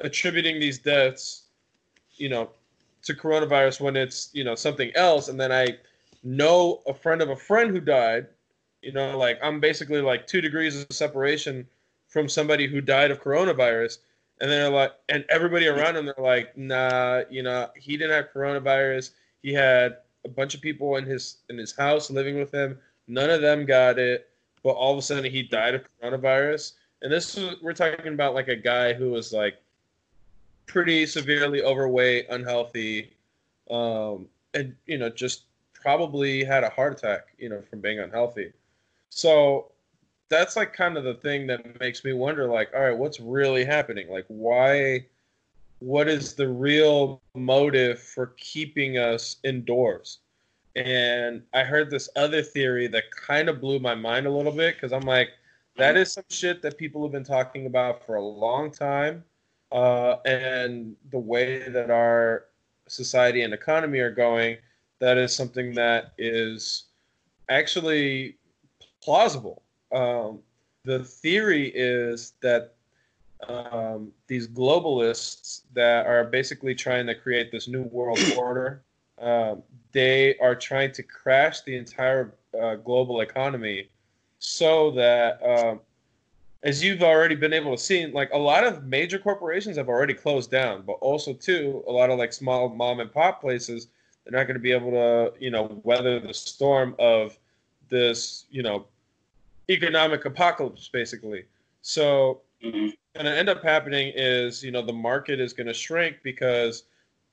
attributing 0.00 0.60
these 0.60 0.78
deaths, 0.78 1.44
you 2.16 2.28
know, 2.28 2.50
to 3.04 3.14
coronavirus 3.14 3.80
when 3.80 3.96
it's 3.96 4.30
you 4.34 4.44
know 4.44 4.54
something 4.54 4.90
else, 4.94 5.28
and 5.28 5.40
then 5.40 5.52
I 5.52 5.78
know 6.22 6.82
a 6.86 6.94
friend 6.94 7.22
of 7.22 7.30
a 7.30 7.36
friend 7.36 7.70
who 7.70 7.80
died 7.80 8.26
you 8.84 8.92
know, 8.92 9.16
like 9.16 9.38
I'm 9.42 9.60
basically 9.60 10.00
like 10.00 10.26
two 10.26 10.40
degrees 10.40 10.80
of 10.80 10.86
separation 10.90 11.66
from 12.08 12.28
somebody 12.28 12.66
who 12.66 12.80
died 12.80 13.10
of 13.10 13.22
coronavirus. 13.22 13.98
And 14.40 14.50
they're 14.50 14.70
like, 14.70 14.92
and 15.08 15.24
everybody 15.28 15.68
around 15.68 15.96
him, 15.96 16.06
they're 16.06 16.14
like, 16.18 16.56
nah, 16.56 17.22
you 17.30 17.42
know, 17.42 17.70
he 17.76 17.96
didn't 17.96 18.12
have 18.12 18.32
coronavirus. 18.34 19.10
He 19.42 19.52
had 19.52 19.98
a 20.24 20.28
bunch 20.28 20.54
of 20.54 20.60
people 20.60 20.96
in 20.96 21.04
his 21.04 21.38
in 21.48 21.58
his 21.58 21.72
house 21.72 22.10
living 22.10 22.38
with 22.38 22.52
him. 22.52 22.78
None 23.08 23.30
of 23.30 23.40
them 23.40 23.64
got 23.64 23.98
it, 23.98 24.28
but 24.62 24.70
all 24.70 24.92
of 24.92 24.98
a 24.98 25.02
sudden 25.02 25.30
he 25.30 25.42
died 25.42 25.74
of 25.74 25.84
coronavirus. 26.00 26.72
And 27.02 27.12
this 27.12 27.36
is 27.36 27.56
we're 27.62 27.74
talking 27.74 28.12
about 28.12 28.34
like 28.34 28.48
a 28.48 28.56
guy 28.56 28.92
who 28.92 29.10
was 29.10 29.32
like 29.32 29.56
pretty 30.66 31.06
severely 31.06 31.62
overweight, 31.62 32.26
unhealthy, 32.30 33.12
um, 33.70 34.26
and 34.54 34.74
you 34.86 34.98
know 34.98 35.08
just 35.08 35.44
probably 35.72 36.42
had 36.42 36.64
a 36.64 36.70
heart 36.70 36.94
attack, 36.94 37.26
you 37.38 37.48
know, 37.48 37.60
from 37.60 37.80
being 37.80 38.00
unhealthy. 38.00 38.52
So 39.14 39.70
that's 40.28 40.56
like 40.56 40.72
kind 40.72 40.96
of 40.98 41.04
the 41.04 41.14
thing 41.14 41.46
that 41.46 41.78
makes 41.78 42.04
me 42.04 42.12
wonder 42.12 42.48
like 42.48 42.70
all 42.74 42.80
right 42.80 42.98
what's 42.98 43.20
really 43.20 43.64
happening? 43.64 44.10
Like 44.10 44.24
why 44.26 45.06
what 45.78 46.08
is 46.08 46.34
the 46.34 46.48
real 46.48 47.22
motive 47.36 48.00
for 48.00 48.34
keeping 48.38 48.98
us 48.98 49.36
indoors? 49.44 50.18
And 50.74 51.44
i 51.52 51.62
heard 51.62 51.90
this 51.90 52.08
other 52.16 52.42
theory 52.42 52.88
that 52.88 53.04
kind 53.12 53.48
of 53.48 53.60
blew 53.60 53.78
my 53.78 53.94
mind 53.94 54.26
a 54.26 54.30
little 54.30 54.50
bit 54.50 54.74
because 54.74 54.92
i'm 54.92 55.06
like 55.06 55.28
that 55.76 55.96
is 55.96 56.12
some 56.12 56.24
shit 56.28 56.60
that 56.62 56.76
people 56.76 57.00
have 57.02 57.12
been 57.12 57.22
talking 57.22 57.66
about 57.66 58.04
for 58.04 58.16
a 58.16 58.22
long 58.22 58.72
time 58.72 59.22
uh, 59.70 60.16
and 60.24 60.96
the 61.12 61.18
way 61.18 61.68
that 61.68 61.90
our 61.90 62.46
society 62.88 63.42
and 63.42 63.54
economy 63.54 64.00
are 64.00 64.10
going 64.10 64.56
that 64.98 65.16
is 65.16 65.32
something 65.32 65.72
that 65.74 66.12
is 66.18 66.86
actually 67.48 68.36
plausible. 69.04 69.62
Um, 69.92 70.40
the 70.84 71.04
theory 71.04 71.68
is 71.74 72.32
that 72.40 72.74
um, 73.48 74.12
these 74.26 74.48
globalists 74.48 75.62
that 75.74 76.06
are 76.06 76.24
basically 76.24 76.74
trying 76.74 77.06
to 77.06 77.14
create 77.14 77.52
this 77.52 77.68
new 77.68 77.82
world 77.84 78.18
order, 78.38 78.82
um, 79.20 79.62
they 79.92 80.36
are 80.38 80.54
trying 80.54 80.92
to 80.92 81.02
crash 81.02 81.60
the 81.62 81.76
entire 81.76 82.34
uh, 82.60 82.76
global 82.76 83.20
economy 83.20 83.88
so 84.38 84.90
that, 84.92 85.40
um, 85.42 85.80
as 86.62 86.82
you've 86.82 87.02
already 87.02 87.34
been 87.34 87.52
able 87.52 87.76
to 87.76 87.82
see, 87.82 88.06
like 88.06 88.30
a 88.32 88.38
lot 88.38 88.64
of 88.64 88.84
major 88.84 89.18
corporations 89.18 89.76
have 89.76 89.88
already 89.88 90.14
closed 90.14 90.50
down, 90.50 90.82
but 90.82 90.94
also 90.94 91.34
too 91.34 91.84
a 91.86 91.92
lot 91.92 92.10
of 92.10 92.18
like 92.18 92.32
small 92.32 92.68
mom 92.68 93.00
and 93.00 93.12
pop 93.12 93.40
places 93.40 93.88
they're 94.24 94.38
not 94.38 94.46
going 94.46 94.54
to 94.54 94.60
be 94.60 94.72
able 94.72 94.90
to 94.90 95.32
you 95.38 95.50
know 95.50 95.80
weather 95.84 96.18
the 96.18 96.34
storm 96.34 96.94
of 96.98 97.38
this 97.88 98.46
you 98.50 98.62
know 98.62 98.86
economic 99.68 100.24
apocalypse, 100.24 100.88
basically. 100.88 101.44
So, 101.82 102.42
mm-hmm. 102.62 102.88
going 103.14 103.26
to 103.26 103.36
end 103.36 103.48
up 103.48 103.62
happening 103.62 104.12
is, 104.14 104.62
you 104.62 104.70
know, 104.70 104.82
the 104.82 104.92
market 104.92 105.40
is 105.40 105.52
going 105.52 105.66
to 105.66 105.74
shrink 105.74 106.16
because 106.22 106.84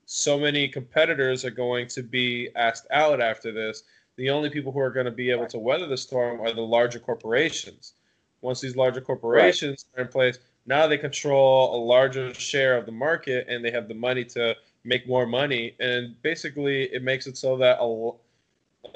so 0.06 0.38
many 0.38 0.67
competitors 0.67 1.46
are 1.46 1.52
going 1.52 1.88
to 1.88 2.04
be 2.04 2.50
asked 2.56 2.88
out 2.91 3.22
after 3.22 3.52
this. 3.52 3.84
The 4.17 4.30
only 4.30 4.50
people 4.50 4.72
who 4.72 4.80
are 4.80 4.91
going 4.91 5.06
to 5.06 5.12
be 5.12 5.32
able 5.32 5.48
to 5.48 5.58
weather 5.58 5.88
the 5.88 5.98
storm 5.98 6.41
are 6.41 6.54
the 6.54 6.62
larger 6.62 7.00
corporations. 7.00 7.94
Once 8.41 8.60
these 8.60 8.76
larger 8.76 9.02
corporations 9.02 9.86
right. 9.94 10.02
are 10.02 10.06
in 10.06 10.12
place, 10.12 10.39
now 10.65 10.86
they 10.88 10.98
control 10.98 11.76
a 11.76 11.80
larger 11.84 12.34
share 12.34 12.78
of 12.78 12.86
the 12.86 12.91
market 12.91 13.48
and 13.48 13.63
they 13.63 13.72
have 13.72 13.88
the 13.88 13.94
money 13.94 14.26
to 14.26 14.56
make 14.84 15.08
more 15.08 15.26
money. 15.26 15.76
And 15.80 16.22
basically, 16.22 16.84
it 16.94 17.04
makes 17.04 17.28
it 17.28 17.38
so 17.38 17.58
that 17.58 17.78
a 17.80 18.12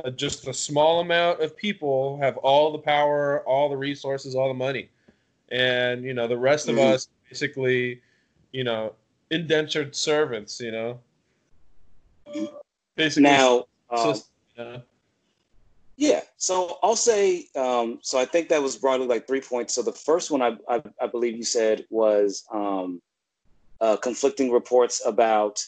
uh, 0.04 0.10
just 0.12 0.48
a 0.48 0.54
small 0.54 1.00
amount 1.00 1.42
of 1.42 1.56
people 1.56 2.18
have 2.18 2.38
all 2.38 2.72
the 2.72 2.80
power, 2.80 3.42
all 3.48 3.70
the 3.70 3.78
resources, 3.78 4.36
all 4.36 4.48
the 4.48 4.54
money, 4.54 4.90
and 5.50 6.04
you 6.04 6.14
know 6.14 6.28
the 6.28 6.38
rest 6.38 6.68
of 6.68 6.76
mm-hmm. 6.76 6.94
us 6.94 7.08
basically, 7.30 8.02
you 8.52 8.64
know, 8.64 8.94
indentured 9.30 9.96
servants. 9.96 10.60
You 10.60 10.72
know, 10.72 11.00
basically. 12.96 13.24
Now, 13.24 13.66
um, 13.90 14.16
yeah. 15.98 16.22
So 16.38 16.78
I'll 16.82 16.96
say. 16.96 17.48
Um, 17.56 18.00
so 18.02 18.18
I 18.20 18.26
think 18.26 18.50
that 18.50 18.62
was 18.62 18.78
broadly 18.78 19.08
like 19.08 19.28
three 19.28 19.42
points. 19.42 19.74
So 19.74 19.82
the 19.82 19.92
first 19.92 20.32
one 20.32 20.42
I 20.42 20.58
I, 20.68 20.82
I 21.02 21.08
believe 21.08 21.38
you 21.38 21.44
said 21.44 21.86
was 21.90 22.44
um, 22.52 23.02
uh, 23.82 23.98
conflicting 23.98 24.52
reports 24.52 25.06
about 25.06 25.64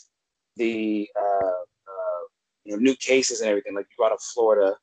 the 0.55 1.07
uh, 1.15 1.46
you 2.67 2.73
know, 2.73 2.79
new 2.81 2.95
cases 2.95 3.39
and 3.39 3.49
everything. 3.49 3.73
Like 3.73 3.87
you 3.89 3.95
brought 3.97 4.11
up 4.11 4.19
Florida, 4.21 4.75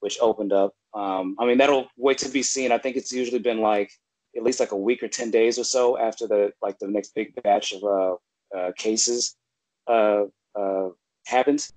which 0.00 0.18
opened 0.20 0.52
up. 0.52 0.74
Um, 0.92 1.36
I 1.38 1.46
mean, 1.46 1.58
that'll 1.58 1.88
wait 1.96 2.18
to 2.18 2.28
be 2.28 2.42
seen. 2.42 2.70
I 2.70 2.78
think 2.78 2.96
it's 2.96 3.12
usually 3.12 3.38
been 3.38 3.60
like 3.60 3.90
at 4.36 4.42
least 4.42 4.60
like 4.60 4.72
a 4.72 4.76
week 4.76 5.02
or 5.02 5.08
ten 5.08 5.30
days 5.30 5.58
or 5.58 5.64
so 5.64 5.98
after 5.98 6.26
the 6.26 6.52
like 6.60 6.78
the 6.78 6.86
next 6.86 7.14
big 7.14 7.34
batch 7.42 7.72
of 7.72 7.82
uh, 7.82 8.14
uh, 8.56 8.72
cases 8.76 9.36
uh, 9.88 10.24
uh, 10.54 10.88
happens. 11.24 11.72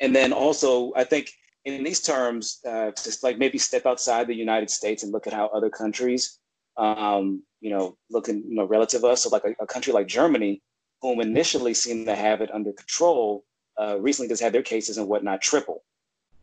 And 0.00 0.14
then 0.14 0.32
also, 0.32 0.92
I 0.96 1.04
think 1.04 1.30
in 1.64 1.84
these 1.84 2.00
terms, 2.00 2.60
uh, 2.66 2.90
just 2.90 3.22
like 3.22 3.38
maybe 3.38 3.58
step 3.58 3.86
outside 3.86 4.26
the 4.26 4.34
United 4.34 4.68
States 4.68 5.04
and 5.04 5.12
look 5.12 5.28
at 5.28 5.32
how 5.32 5.46
other 5.46 5.70
countries, 5.70 6.40
um, 6.76 7.42
you 7.60 7.70
know, 7.70 7.96
looking, 8.10 8.42
you 8.48 8.56
know, 8.56 8.64
relative 8.64 9.04
us. 9.04 9.22
So 9.22 9.28
like 9.28 9.44
a, 9.44 9.62
a 9.62 9.66
country 9.66 9.92
like 9.92 10.08
Germany, 10.08 10.60
whom 11.00 11.20
initially 11.20 11.72
seemed 11.72 12.06
to 12.06 12.16
have 12.16 12.40
it 12.40 12.50
under 12.52 12.72
control, 12.72 13.44
uh, 13.78 13.98
recently 13.98 14.28
just 14.28 14.42
had 14.42 14.52
their 14.52 14.62
cases 14.62 14.98
and 14.98 15.08
whatnot 15.08 15.42
triple. 15.42 15.82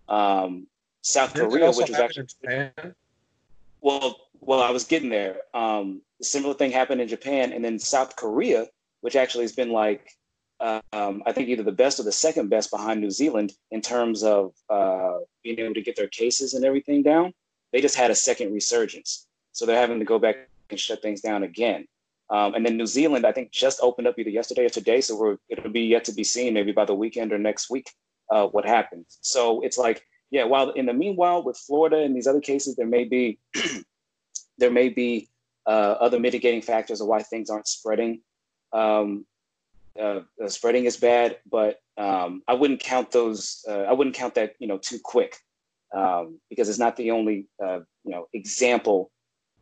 Um, 0.07 0.67
South 1.01 1.33
Didn't 1.33 1.51
Korea, 1.51 1.71
which 1.71 1.89
was 1.89 1.99
actually 1.99 2.27
well, 3.81 4.15
well, 4.39 4.61
I 4.61 4.69
was 4.69 4.83
getting 4.83 5.09
there. 5.09 5.37
Um, 5.53 6.01
a 6.19 6.23
similar 6.23 6.53
thing 6.53 6.71
happened 6.71 7.01
in 7.01 7.07
Japan, 7.07 7.51
and 7.51 7.65
then 7.65 7.79
South 7.79 8.15
Korea, 8.15 8.67
which 9.01 9.15
actually 9.15 9.43
has 9.43 9.53
been 9.53 9.71
like 9.71 10.15
um, 10.61 11.23
I 11.25 11.31
think 11.31 11.49
either 11.49 11.63
the 11.63 11.71
best 11.71 11.99
or 11.99 12.03
the 12.03 12.11
second 12.11 12.49
best 12.49 12.69
behind 12.69 13.01
New 13.01 13.09
Zealand 13.09 13.53
in 13.71 13.81
terms 13.81 14.23
of 14.23 14.53
uh, 14.69 15.17
being 15.43 15.59
able 15.59 15.73
to 15.73 15.81
get 15.81 15.95
their 15.95 16.07
cases 16.07 16.53
and 16.53 16.63
everything 16.63 17.01
down. 17.01 17.33
They 17.73 17.81
just 17.81 17.95
had 17.95 18.11
a 18.11 18.15
second 18.15 18.53
resurgence, 18.53 19.27
so 19.53 19.65
they're 19.65 19.79
having 19.79 19.99
to 19.99 20.05
go 20.05 20.19
back 20.19 20.49
and 20.69 20.79
shut 20.79 21.01
things 21.01 21.21
down 21.21 21.43
again. 21.43 21.87
Um, 22.31 22.55
and 22.55 22.65
then 22.65 22.77
New 22.77 22.87
Zealand, 22.87 23.25
I 23.25 23.33
think, 23.33 23.51
just 23.51 23.79
opened 23.81 24.07
up 24.07 24.17
either 24.17 24.29
yesterday 24.29 24.65
or 24.65 24.69
today. 24.69 25.01
So 25.01 25.37
it'll 25.49 25.71
be 25.71 25.81
yet 25.81 26.05
to 26.05 26.13
be 26.13 26.23
seen, 26.23 26.53
maybe 26.53 26.71
by 26.71 26.85
the 26.85 26.95
weekend 26.95 27.33
or 27.33 27.37
next 27.37 27.69
week, 27.69 27.91
uh, 28.31 28.47
what 28.47 28.65
happens. 28.65 29.19
So 29.21 29.61
it's 29.61 29.77
like, 29.77 30.03
yeah. 30.31 30.45
While 30.45 30.69
in 30.71 30.85
the 30.85 30.93
meanwhile, 30.93 31.43
with 31.43 31.57
Florida 31.57 31.97
and 31.97 32.15
these 32.15 32.27
other 32.27 32.39
cases, 32.41 32.75
there 32.75 32.87
may 32.87 33.03
be 33.03 33.39
there 34.57 34.71
may 34.71 34.89
be 34.89 35.29
uh, 35.67 35.95
other 35.99 36.19
mitigating 36.19 36.61
factors 36.61 37.01
of 37.01 37.07
why 37.07 37.21
things 37.21 37.49
aren't 37.49 37.67
spreading. 37.67 38.21
Um, 38.71 39.25
uh, 40.01 40.21
spreading 40.47 40.85
is 40.85 40.95
bad, 40.97 41.37
but 41.51 41.81
um, 41.97 42.43
I 42.47 42.53
wouldn't 42.53 42.79
count 42.79 43.11
those. 43.11 43.65
Uh, 43.67 43.81
I 43.81 43.93
wouldn't 43.93 44.15
count 44.15 44.35
that 44.35 44.55
you 44.59 44.67
know 44.67 44.77
too 44.77 44.99
quick. 45.03 45.35
um, 45.93 46.39
because 46.49 46.69
it's 46.69 46.79
not 46.79 46.95
the 46.95 47.11
only 47.11 47.47
uh, 47.63 47.79
you 48.03 48.11
know 48.11 48.27
example 48.33 49.11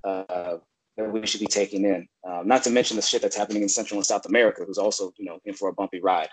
uh, 0.03 0.57
that 0.97 1.11
we 1.11 1.25
should 1.25 1.39
be 1.39 1.47
taking 1.47 1.85
in. 1.85 2.07
Um, 2.39 2.47
not 2.47 2.63
to 2.63 2.69
mention 2.69 2.95
the 2.95 3.01
shit 3.01 3.21
that's 3.21 3.35
happening 3.35 3.63
in 3.63 3.69
Central 3.69 3.97
and 3.97 4.05
South 4.05 4.25
America, 4.25 4.63
who's 4.65 4.77
also 4.77 5.13
you 5.17 5.25
know 5.25 5.39
in 5.45 5.53
for 5.53 5.69
a 5.69 5.73
bumpy 5.73 5.99
ride. 5.99 6.29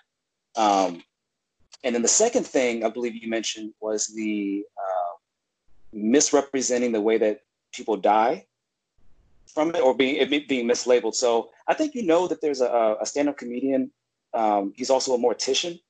Um, 0.56 1.02
and 1.84 1.94
then 1.94 2.02
the 2.02 2.08
second 2.08 2.46
thing 2.46 2.84
I 2.84 2.88
believe 2.88 3.14
you 3.14 3.28
mentioned 3.28 3.72
was 3.80 4.06
the 4.14 4.64
uh, 4.76 5.14
misrepresenting 5.92 6.92
the 6.92 7.00
way 7.00 7.18
that 7.18 7.40
people 7.72 7.96
die 7.96 8.46
from 9.52 9.74
it 9.74 9.80
or 9.80 9.94
being 9.94 10.16
it 10.16 10.48
being 10.48 10.66
mislabeled. 10.66 11.14
So 11.14 11.50
I 11.66 11.74
think 11.74 11.94
you 11.94 12.04
know 12.04 12.26
that 12.28 12.40
there's 12.40 12.60
a, 12.60 12.96
a 13.00 13.06
stand-up 13.06 13.38
comedian. 13.38 13.90
Um, 14.34 14.72
he's 14.76 14.90
also 14.90 15.14
a 15.14 15.18
mortician. 15.18 15.80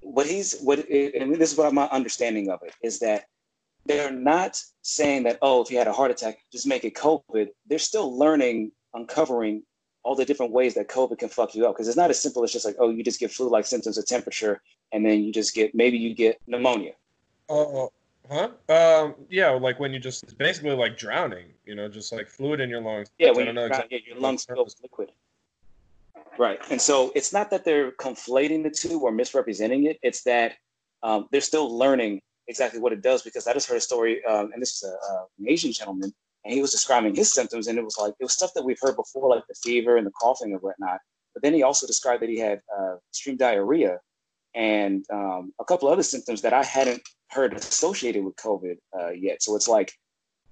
What 0.00 0.26
he's 0.26 0.60
what 0.60 0.78
and 0.88 1.34
this 1.36 1.52
is 1.52 1.58
what 1.58 1.72
my 1.72 1.86
understanding 1.86 2.50
of 2.50 2.60
it 2.62 2.74
is 2.82 2.98
that 3.00 3.26
they're 3.86 4.10
not 4.10 4.60
saying 4.82 5.24
that 5.24 5.38
oh 5.42 5.62
if 5.62 5.70
you 5.70 5.78
had 5.78 5.88
a 5.88 5.92
heart 5.92 6.10
attack 6.10 6.38
just 6.52 6.66
make 6.66 6.84
it 6.84 6.94
COVID. 6.94 7.48
They're 7.66 7.78
still 7.78 8.16
learning, 8.16 8.72
uncovering 8.92 9.62
all 10.02 10.14
the 10.14 10.24
different 10.24 10.52
ways 10.52 10.74
that 10.74 10.88
COVID 10.88 11.18
can 11.18 11.28
fuck 11.28 11.54
you 11.54 11.66
up 11.66 11.74
because 11.74 11.88
it's 11.88 11.96
not 11.96 12.10
as 12.10 12.20
simple 12.20 12.44
as 12.44 12.52
just 12.52 12.64
like 12.64 12.76
oh 12.78 12.90
you 12.90 13.02
just 13.02 13.20
get 13.20 13.30
flu-like 13.30 13.66
symptoms 13.66 13.98
of 13.98 14.06
temperature 14.06 14.60
and 14.92 15.04
then 15.04 15.22
you 15.22 15.32
just 15.32 15.54
get 15.54 15.74
maybe 15.74 15.98
you 15.98 16.14
get 16.14 16.40
pneumonia. 16.46 16.92
Oh, 17.48 17.90
Huh? 18.30 18.48
Um, 18.70 19.14
yeah, 19.28 19.50
like 19.50 19.78
when 19.78 19.92
you 19.92 19.98
just 19.98 20.24
it's 20.24 20.32
basically 20.32 20.70
like 20.70 20.96
drowning, 20.96 21.46
you 21.66 21.74
know, 21.74 21.88
just 21.88 22.12
like 22.12 22.28
fluid 22.28 22.60
in 22.60 22.70
your 22.70 22.80
lungs. 22.80 23.10
Yeah, 23.18 23.32
when 23.32 23.46
you 23.46 23.62
exactly 23.64 24.02
yeah, 24.06 24.14
your 24.14 24.20
lungs 24.20 24.44
fill 24.44 24.64
with 24.64 24.74
liquid. 24.82 25.12
Right, 26.38 26.58
and 26.70 26.80
so 26.80 27.12
it's 27.14 27.32
not 27.32 27.50
that 27.50 27.64
they're 27.64 27.92
conflating 27.92 28.62
the 28.62 28.70
two 28.70 29.00
or 29.00 29.12
misrepresenting 29.12 29.84
it. 29.84 29.98
It's 30.02 30.22
that 30.22 30.54
um, 31.02 31.28
they're 31.30 31.42
still 31.42 31.76
learning 31.76 32.22
exactly 32.48 32.80
what 32.80 32.92
it 32.92 33.02
does. 33.02 33.22
Because 33.22 33.46
I 33.46 33.52
just 33.52 33.68
heard 33.68 33.76
a 33.76 33.80
story, 33.80 34.24
um, 34.24 34.50
and 34.52 34.60
this 34.60 34.76
is 34.76 34.82
a, 34.84 35.12
a, 35.12 35.26
an 35.38 35.48
Asian 35.48 35.72
gentleman, 35.72 36.12
and 36.44 36.54
he 36.54 36.60
was 36.60 36.70
describing 36.70 37.14
his 37.14 37.32
symptoms, 37.32 37.66
and 37.66 37.78
it 37.78 37.84
was 37.84 37.96
like 37.98 38.14
it 38.20 38.24
was 38.24 38.32
stuff 38.32 38.52
that 38.54 38.64
we've 38.64 38.80
heard 38.80 38.96
before, 38.96 39.28
like 39.28 39.44
the 39.48 39.54
fever 39.62 39.96
and 39.96 40.06
the 40.06 40.12
coughing 40.20 40.52
and 40.52 40.60
whatnot. 40.60 40.98
But 41.34 41.42
then 41.42 41.54
he 41.54 41.62
also 41.62 41.86
described 41.86 42.22
that 42.22 42.28
he 42.28 42.38
had 42.38 42.60
uh, 42.76 42.96
extreme 43.10 43.36
diarrhea 43.36 43.98
and 44.54 45.04
um, 45.12 45.52
a 45.60 45.64
couple 45.64 45.88
other 45.88 46.02
symptoms 46.02 46.42
that 46.42 46.52
I 46.52 46.62
hadn't 46.62 47.02
heard 47.30 47.54
associated 47.54 48.24
with 48.24 48.36
COVID 48.36 48.76
uh, 48.98 49.10
yet. 49.10 49.42
So 49.42 49.56
it's 49.56 49.66
like, 49.66 49.92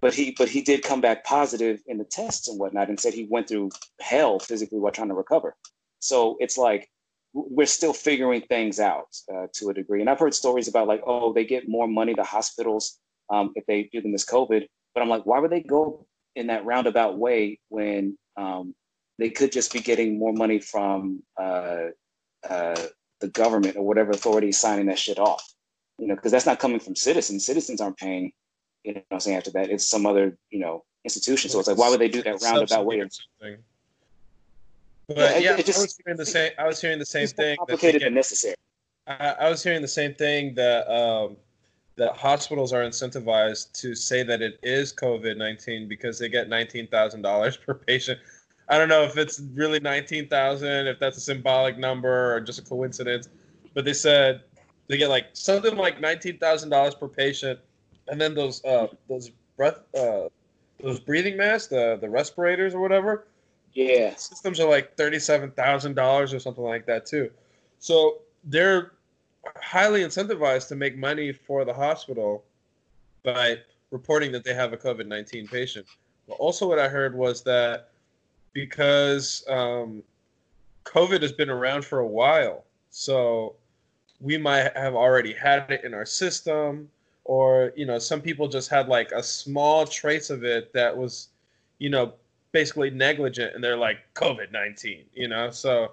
but 0.00 0.12
he 0.12 0.34
but 0.36 0.48
he 0.48 0.62
did 0.62 0.82
come 0.82 1.00
back 1.00 1.24
positive 1.24 1.80
in 1.86 1.98
the 1.98 2.04
tests 2.04 2.48
and 2.48 2.58
whatnot, 2.58 2.88
and 2.88 2.98
said 2.98 3.14
he 3.14 3.28
went 3.30 3.48
through 3.48 3.70
hell 4.00 4.40
physically 4.40 4.80
while 4.80 4.92
trying 4.92 5.08
to 5.08 5.14
recover. 5.14 5.54
So 6.00 6.36
it's 6.40 6.58
like 6.58 6.90
we're 7.32 7.66
still 7.66 7.92
figuring 7.92 8.42
things 8.42 8.78
out 8.78 9.08
uh, 9.32 9.46
to 9.54 9.70
a 9.70 9.74
degree. 9.74 10.00
And 10.00 10.10
I've 10.10 10.18
heard 10.18 10.34
stories 10.34 10.68
about 10.68 10.88
like, 10.88 11.02
oh, 11.06 11.32
they 11.32 11.44
get 11.44 11.68
more 11.68 11.88
money 11.88 12.14
the 12.14 12.24
hospitals 12.24 12.98
um, 13.30 13.52
if 13.54 13.64
they 13.66 13.88
do 13.92 14.00
them 14.02 14.14
as 14.14 14.24
COVID. 14.24 14.66
But 14.94 15.02
I'm 15.02 15.08
like, 15.08 15.24
why 15.24 15.38
would 15.38 15.50
they 15.50 15.62
go 15.62 16.06
in 16.36 16.48
that 16.48 16.64
roundabout 16.64 17.16
way 17.16 17.58
when 17.68 18.18
um, 18.36 18.74
they 19.18 19.30
could 19.30 19.52
just 19.52 19.72
be 19.72 19.80
getting 19.80 20.18
more 20.18 20.32
money 20.32 20.58
from 20.58 21.22
uh, 21.40 21.86
uh, 22.48 22.76
the 23.20 23.28
government 23.28 23.76
or 23.76 23.86
whatever 23.86 24.10
authority 24.10 24.48
is 24.48 24.60
signing 24.60 24.86
that 24.86 24.98
shit 24.98 25.18
off? 25.18 25.52
you 26.02 26.08
know, 26.08 26.16
because 26.16 26.32
that's 26.32 26.46
not 26.46 26.58
coming 26.58 26.80
from 26.80 26.96
citizens. 26.96 27.46
Citizens 27.46 27.80
aren't 27.80 27.96
paying, 27.96 28.32
you 28.82 28.94
know, 28.94 29.02
I'm 29.12 29.20
saying 29.20 29.36
after 29.36 29.52
that, 29.52 29.70
it's 29.70 29.88
some 29.88 30.04
other, 30.04 30.36
you 30.50 30.58
know, 30.58 30.84
institution. 31.04 31.48
So 31.48 31.60
it's 31.60 31.68
like, 31.68 31.78
why 31.78 31.90
would 31.90 32.00
they 32.00 32.08
do 32.08 32.22
that 32.22 32.42
roundabout 32.42 32.84
way? 32.86 33.00
Or 33.00 33.08
something. 33.08 33.62
But 35.08 35.16
yeah, 35.16 35.38
yeah 35.38 35.56
it, 35.56 35.66
just, 35.66 35.78
I 35.78 35.82
was 35.82 35.98
hearing 36.04 36.16
the 36.16 36.26
same. 36.26 36.52
I 36.58 36.66
was 36.66 36.80
hearing 36.80 36.98
the 36.98 37.06
same 37.06 37.26
thing. 37.28 37.56
Complicated 37.56 38.00
get, 38.00 38.06
and 38.06 38.14
necessary. 38.14 38.54
I, 39.06 39.36
I, 39.40 39.50
was 39.50 39.62
hearing 39.62 39.82
the 39.82 39.88
same 39.88 40.14
thing 40.14 40.54
that 40.54 40.88
um, 40.92 41.36
that 41.96 42.16
hospitals 42.16 42.72
are 42.72 42.82
incentivized 42.82 43.72
to 43.80 43.94
say 43.94 44.22
that 44.22 44.42
it 44.42 44.58
is 44.62 44.92
COVID 44.92 45.36
nineteen 45.36 45.88
because 45.88 46.18
they 46.18 46.28
get 46.28 46.48
nineteen 46.48 46.86
thousand 46.86 47.22
dollars 47.22 47.56
per 47.56 47.74
patient. 47.74 48.20
I 48.68 48.78
don't 48.78 48.88
know 48.88 49.02
if 49.02 49.16
it's 49.16 49.40
really 49.54 49.80
nineteen 49.80 50.28
thousand, 50.28 50.86
if 50.86 50.98
that's 50.98 51.16
a 51.16 51.20
symbolic 51.20 51.78
number 51.78 52.34
or 52.34 52.40
just 52.40 52.60
a 52.60 52.62
coincidence, 52.62 53.28
but 53.74 53.84
they 53.84 53.92
said 53.92 54.42
they 54.88 54.96
get 54.96 55.08
like 55.08 55.26
something 55.32 55.76
like 55.76 56.00
nineteen 56.00 56.38
thousand 56.38 56.70
dollars 56.70 56.94
per 56.94 57.08
patient, 57.08 57.58
and 58.08 58.20
then 58.20 58.34
those 58.34 58.64
uh, 58.64 58.86
those 59.08 59.30
breath 59.56 59.80
uh, 59.96 60.28
those 60.80 61.00
breathing 61.00 61.36
masks, 61.36 61.68
the 61.68 61.98
the 62.00 62.08
respirators 62.08 62.74
or 62.74 62.80
whatever. 62.80 63.26
Yeah, 63.74 64.14
systems 64.16 64.60
are 64.60 64.68
like 64.68 64.96
thirty 64.96 65.18
seven 65.18 65.50
thousand 65.52 65.94
dollars 65.94 66.34
or 66.34 66.38
something 66.38 66.64
like 66.64 66.86
that 66.86 67.06
too. 67.06 67.30
So 67.78 68.18
they're 68.44 68.92
highly 69.56 70.02
incentivized 70.02 70.68
to 70.68 70.76
make 70.76 70.96
money 70.96 71.32
for 71.32 71.64
the 71.64 71.72
hospital 71.72 72.44
by 73.24 73.58
reporting 73.90 74.30
that 74.32 74.44
they 74.44 74.54
have 74.54 74.72
a 74.72 74.76
COVID 74.76 75.06
nineteen 75.06 75.46
patient. 75.46 75.86
But 76.28 76.34
also, 76.34 76.68
what 76.68 76.78
I 76.78 76.88
heard 76.88 77.14
was 77.14 77.42
that 77.44 77.90
because 78.52 79.44
um, 79.48 80.02
COVID 80.84 81.22
has 81.22 81.32
been 81.32 81.50
around 81.50 81.84
for 81.84 82.00
a 82.00 82.06
while, 82.06 82.64
so 82.90 83.56
we 84.20 84.38
might 84.38 84.76
have 84.76 84.94
already 84.94 85.32
had 85.32 85.70
it 85.70 85.84
in 85.84 85.94
our 85.94 86.06
system 86.06 86.88
or 87.24 87.72
you 87.76 87.86
know 87.86 87.98
some 87.98 88.20
people 88.20 88.48
just 88.48 88.68
had 88.68 88.88
like 88.88 89.12
a 89.12 89.22
small 89.22 89.86
trace 89.86 90.30
of 90.30 90.44
it 90.44 90.72
that 90.72 90.96
was 90.96 91.28
you 91.78 91.90
know 91.90 92.14
basically 92.52 92.90
negligent 92.90 93.54
and 93.54 93.62
they're 93.64 93.76
like 93.76 93.98
covid-19 94.14 95.04
you 95.14 95.28
know 95.28 95.50
so 95.50 95.92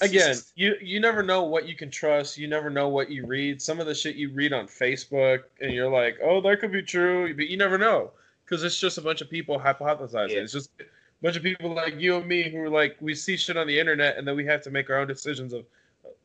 again 0.00 0.36
you 0.54 0.74
you 0.82 1.00
never 1.00 1.22
know 1.22 1.44
what 1.44 1.66
you 1.66 1.74
can 1.74 1.90
trust 1.90 2.36
you 2.36 2.48
never 2.48 2.68
know 2.68 2.88
what 2.88 3.10
you 3.10 3.26
read 3.26 3.62
some 3.62 3.80
of 3.80 3.86
the 3.86 3.94
shit 3.94 4.16
you 4.16 4.30
read 4.32 4.52
on 4.52 4.66
facebook 4.66 5.44
and 5.60 5.72
you're 5.72 5.90
like 5.90 6.18
oh 6.22 6.40
that 6.40 6.60
could 6.60 6.72
be 6.72 6.82
true 6.82 7.34
but 7.34 7.48
you 7.48 7.56
never 7.56 7.78
know 7.78 8.10
because 8.44 8.64
it's 8.64 8.78
just 8.78 8.98
a 8.98 9.02
bunch 9.02 9.20
of 9.20 9.30
people 9.30 9.58
hypothesizing 9.58 10.30
yeah. 10.30 10.40
it's 10.40 10.52
just 10.52 10.70
a 10.80 10.84
bunch 11.22 11.36
of 11.36 11.42
people 11.42 11.72
like 11.72 11.94
you 11.98 12.16
and 12.16 12.26
me 12.26 12.50
who 12.50 12.58
are 12.58 12.68
like 12.68 12.96
we 13.00 13.14
see 13.14 13.36
shit 13.36 13.56
on 13.56 13.66
the 13.66 13.78
internet 13.78 14.18
and 14.18 14.26
then 14.26 14.36
we 14.36 14.44
have 14.44 14.60
to 14.60 14.70
make 14.70 14.90
our 14.90 14.98
own 14.98 15.06
decisions 15.06 15.52
of 15.52 15.64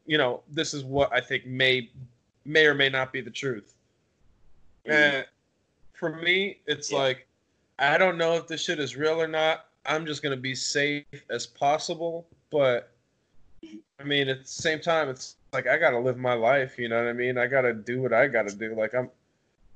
you 0.07 0.17
know, 0.17 0.41
this 0.49 0.73
is 0.73 0.83
what 0.83 1.13
I 1.13 1.21
think 1.21 1.45
may 1.45 1.91
may 2.45 2.65
or 2.65 2.73
may 2.73 2.89
not 2.89 3.13
be 3.13 3.21
the 3.21 3.29
truth. 3.29 3.75
Mm-hmm. 4.87 4.91
And 4.91 5.25
for 5.93 6.15
me, 6.15 6.59
it's 6.65 6.91
yeah. 6.91 6.97
like 6.97 7.27
I 7.79 7.97
don't 7.97 8.17
know 8.17 8.33
if 8.33 8.47
this 8.47 8.63
shit 8.63 8.79
is 8.79 8.95
real 8.95 9.21
or 9.21 9.27
not. 9.27 9.65
I'm 9.85 10.05
just 10.05 10.21
gonna 10.21 10.37
be 10.37 10.55
safe 10.55 11.05
as 11.29 11.45
possible, 11.47 12.27
but 12.51 12.91
I 13.99 14.03
mean, 14.03 14.27
at 14.27 14.43
the 14.43 14.47
same 14.47 14.79
time, 14.79 15.09
it's 15.09 15.35
like 15.53 15.67
I 15.67 15.77
gotta 15.77 15.99
live 15.99 16.17
my 16.17 16.33
life. 16.33 16.77
You 16.77 16.89
know 16.89 16.97
what 16.97 17.09
I 17.09 17.13
mean? 17.13 17.37
I 17.37 17.47
gotta 17.47 17.73
do 17.73 18.01
what 18.01 18.13
I 18.13 18.27
gotta 18.27 18.55
do. 18.55 18.75
Like 18.75 18.93
I'm, 18.93 19.09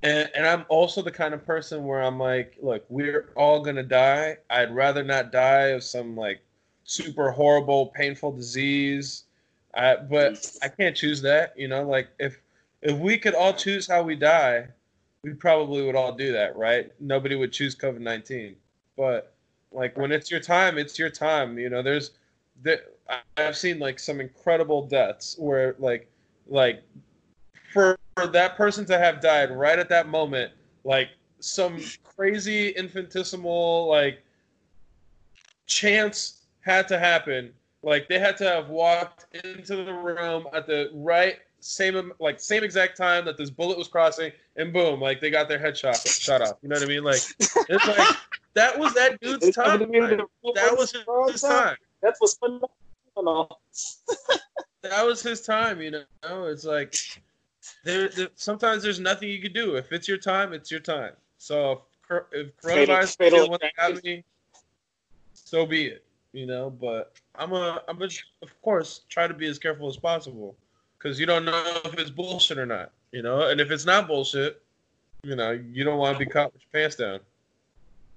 and 0.04 0.30
and 0.36 0.46
I'm 0.46 0.66
also 0.70 1.02
the 1.02 1.12
kind 1.12 1.34
of 1.34 1.46
person 1.46 1.86
where 1.86 2.02
I'm 2.02 2.20
like, 2.20 2.58
look, 2.62 2.86
we're 2.90 3.30
all 3.36 3.62
gonna 3.62 3.84
die. 3.84 4.38
I'd 4.50 4.74
rather 4.76 5.04
not 5.04 5.32
die 5.32 5.68
of 5.68 5.84
some 5.84 6.16
like 6.16 6.42
super 6.84 7.32
horrible, 7.32 7.88
painful 7.88 8.34
disease 8.34 9.24
I, 9.74 9.96
but 9.96 10.56
I 10.62 10.68
can't 10.68 10.96
choose 10.96 11.22
that. 11.22 11.54
You 11.58 11.68
know, 11.68 11.84
like 11.84 12.10
if 12.20 12.40
if 12.82 12.98
we 12.98 13.18
could 13.18 13.36
all 13.36 13.54
choose 13.54 13.88
how 13.88 14.04
we 14.04 14.16
die, 14.16 14.68
we 15.24 15.34
probably 15.34 15.84
would 15.86 15.96
all 15.96 16.14
do 16.14 16.32
that, 16.32 16.56
right? 16.56 16.92
Nobody 17.00 17.36
would 17.36 17.52
choose 17.52 17.76
COVID 17.76 18.00
nineteen. 18.00 18.56
But 18.98 19.34
like 19.72 19.98
when 19.98 20.12
it's 20.12 20.32
your 20.32 20.40
time, 20.40 20.78
it's 20.78 20.98
your 20.98 21.10
time. 21.10 21.58
You 21.58 21.70
know, 21.70 21.82
there's 21.82 22.12
there, 22.64 22.82
I've 23.38 23.58
seen 23.58 23.80
like 23.80 24.00
some 24.00 24.20
incredible 24.20 24.86
deaths 24.88 25.36
where 25.38 25.76
like 25.80 26.10
like 26.48 26.84
for, 27.72 27.98
for 28.18 28.28
that 28.28 28.58
person 28.58 28.86
to 28.86 28.98
have 28.98 29.22
died 29.22 29.52
right 29.52 29.80
at 29.80 29.90
that 29.90 30.08
moment, 30.08 30.52
like 30.84 31.10
some 31.40 31.80
crazy 32.04 32.70
infinitesimal 32.70 33.88
like 33.88 34.24
chance 35.66 36.42
had 36.62 36.88
to 36.88 37.00
happen 37.00 37.52
like 37.84 38.08
they 38.08 38.20
had 38.20 38.38
to 38.38 38.44
have 38.44 38.70
walked 38.70 39.26
into 39.44 39.84
the 39.84 39.94
room 39.94 40.46
at 40.54 40.68
the 40.68 40.92
right 40.94 41.40
same 41.62 42.12
like 42.20 42.40
same 42.40 42.64
exact 42.64 42.98
time 42.98 43.26
that 43.26 43.38
this 43.38 43.50
bullet 43.50 43.78
was 43.78 43.88
crossing, 43.88 44.32
and 44.58 44.74
boom, 44.74 45.00
like 45.00 45.22
they 45.22 45.30
got 45.30 45.48
their 45.48 45.60
head 45.60 45.78
shot 45.78 45.98
shot 45.98 46.42
off. 46.42 46.58
You 46.62 46.70
know 46.70 46.76
what 46.76 46.84
I 46.84 46.88
mean? 46.88 47.04
Like 47.04 47.22
it's 47.40 47.88
like 47.88 48.18
that 48.54 48.78
was 48.78 48.94
that 48.96 49.20
dude's 49.22 49.56
time. 49.56 49.80
That 49.80 50.76
was 50.78 50.92
his, 50.92 51.42
time. 51.42 51.78
That's 52.02 52.20
what's 52.20 52.36
phenomenal. 52.36 53.62
that 54.82 55.06
was 55.06 55.22
his 55.22 55.42
time. 55.42 55.82
You 55.82 55.92
know, 55.92 56.46
it's 56.46 56.66
like 56.66 56.96
there, 57.84 58.10
there. 58.10 58.30
Sometimes 58.36 58.84
there's 58.84 59.00
nothing 59.00 59.30
you 59.30 59.42
can 59.42 59.54
do. 59.54 59.76
If 59.76 59.92
it's 59.92 60.08
your 60.08 60.18
time, 60.18 60.54
it's 60.54 60.72
your 60.72 60.80
time. 60.80 61.14
So 61.38 61.84
if, 62.10 62.24
if 62.32 62.58
coronavirus 62.58 63.18
fatal, 63.18 63.58
fatal 63.78 64.02
me, 64.04 64.24
so 65.34 65.66
be 65.66 65.86
it 65.86 66.04
you 66.34 66.46
know. 66.46 66.70
But 66.70 67.14
I'm 67.36 67.54
a, 67.54 67.82
I'm 67.88 68.02
a, 68.02 68.06
of 68.42 68.62
course, 68.62 69.02
try 69.10 69.28
to 69.28 69.34
be 69.34 69.48
as 69.48 69.60
careful 69.60 69.88
as 69.88 69.98
possible 69.98 70.56
because 71.02 71.20
you 71.20 71.26
don't 71.26 71.46
know 71.46 71.80
if 71.86 71.98
it's 71.98 72.10
bullshit 72.10 72.58
or 72.58 72.66
not, 72.66 72.92
you 73.12 73.22
know. 73.22 73.50
And 73.50 73.60
if 73.60 73.72
it's 73.72 73.86
not 73.86 74.08
bullshit, 74.08 74.62
you 75.24 75.36
know, 75.36 75.52
you 75.52 75.84
don't 75.84 75.98
want 75.98 76.18
to 76.18 76.26
be 76.26 76.30
caught 76.30 76.54
with 76.54 76.62
your 76.62 76.82
pants 76.82 76.96
down. 76.96 77.20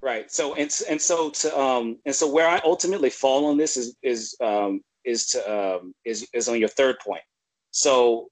Right. 0.00 0.30
So 0.30 0.54
and 0.54 0.70
and 0.88 1.00
so 1.00 1.30
to 1.30 1.58
um 1.58 1.98
and 2.04 2.14
so 2.14 2.30
where 2.30 2.48
I 2.48 2.60
ultimately 2.64 3.10
fall 3.10 3.46
on 3.46 3.56
this 3.56 3.76
is 3.76 3.96
is 4.02 4.36
um 4.40 4.82
is 5.04 5.26
to 5.28 5.50
um 5.50 5.94
is 6.04 6.28
is 6.34 6.48
on 6.48 6.58
your 6.58 6.68
third 6.68 6.98
point. 6.98 7.22
So 7.70 8.28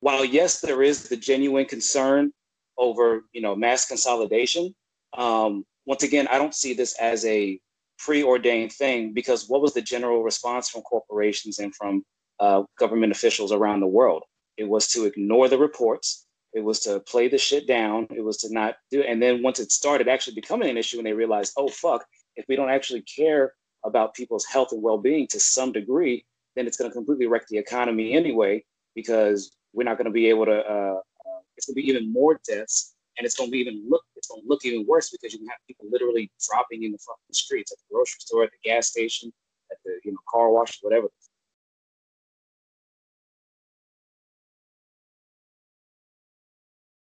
while 0.00 0.24
yes, 0.24 0.60
there 0.60 0.82
is 0.82 1.08
the 1.08 1.16
genuine 1.16 1.66
concern 1.66 2.32
over 2.76 3.22
you 3.32 3.40
know 3.40 3.56
mass 3.56 3.86
consolidation. 3.86 4.74
Um, 5.16 5.64
once 5.86 6.04
again, 6.04 6.28
I 6.28 6.38
don't 6.38 6.54
see 6.54 6.74
this 6.74 6.96
as 7.00 7.24
a 7.24 7.58
preordained 7.98 8.72
thing 8.72 9.12
because 9.12 9.48
what 9.48 9.60
was 9.60 9.74
the 9.74 9.82
general 9.82 10.22
response 10.22 10.68
from 10.68 10.82
corporations 10.82 11.58
and 11.58 11.74
from 11.74 12.04
uh, 12.40 12.62
government 12.78 13.12
officials 13.12 13.52
around 13.52 13.80
the 13.80 13.86
world? 13.86 14.22
It 14.56 14.68
was 14.68 14.88
to 14.88 15.04
ignore 15.04 15.48
the 15.48 15.58
reports. 15.58 16.26
It 16.52 16.64
was 16.64 16.80
to 16.80 17.00
play 17.00 17.28
the 17.28 17.38
shit 17.38 17.66
down. 17.66 18.08
It 18.10 18.24
was 18.24 18.38
to 18.38 18.52
not 18.52 18.76
do. 18.90 19.02
And 19.02 19.22
then 19.22 19.42
once 19.42 19.60
it 19.60 19.70
started 19.70 20.08
actually 20.08 20.34
becoming 20.34 20.68
an 20.68 20.76
issue, 20.76 20.98
and 20.98 21.06
they 21.06 21.12
realized, 21.12 21.52
oh 21.56 21.68
fuck, 21.68 22.04
if 22.36 22.44
we 22.48 22.56
don't 22.56 22.70
actually 22.70 23.02
care 23.02 23.52
about 23.84 24.14
people's 24.14 24.44
health 24.44 24.72
and 24.72 24.82
well-being 24.82 25.26
to 25.28 25.40
some 25.40 25.72
degree, 25.72 26.24
then 26.56 26.66
it's 26.66 26.76
going 26.76 26.90
to 26.90 26.94
completely 26.94 27.26
wreck 27.26 27.46
the 27.48 27.58
economy 27.58 28.14
anyway 28.14 28.64
because 28.94 29.52
we're 29.72 29.84
not 29.84 29.96
going 29.96 30.06
to 30.06 30.10
be 30.10 30.28
able 30.28 30.46
to. 30.46 30.58
Uh, 30.58 30.98
uh, 30.98 31.40
it's 31.56 31.66
going 31.66 31.74
to 31.74 31.82
be 31.82 31.88
even 31.88 32.12
more 32.12 32.40
deaths, 32.48 32.94
and 33.16 33.24
it's 33.24 33.36
going 33.36 33.48
to 33.48 33.52
be 33.52 33.58
even 33.58 33.86
look. 33.88 34.02
It's 34.16 34.28
going 34.28 34.42
to 34.42 34.48
look 34.48 34.64
even 34.64 34.86
worse 34.86 35.10
because 35.10 35.32
you 35.32 35.38
can 35.38 35.48
have 35.48 35.58
people 35.66 35.86
literally 35.90 36.30
dropping 36.48 36.82
in 36.82 36.92
the 36.92 36.98
fucking 36.98 37.32
streets 37.32 37.70
at 37.70 37.78
the 37.78 37.94
grocery 37.94 38.20
store, 38.20 38.44
at 38.44 38.50
the 38.50 38.68
gas 38.68 38.88
station, 38.88 39.32
at 39.70 39.78
the 39.84 39.92
you 40.04 40.12
know 40.12 40.18
car 40.28 40.50
wash, 40.50 40.78
whatever 40.82 41.06
the 41.06 41.27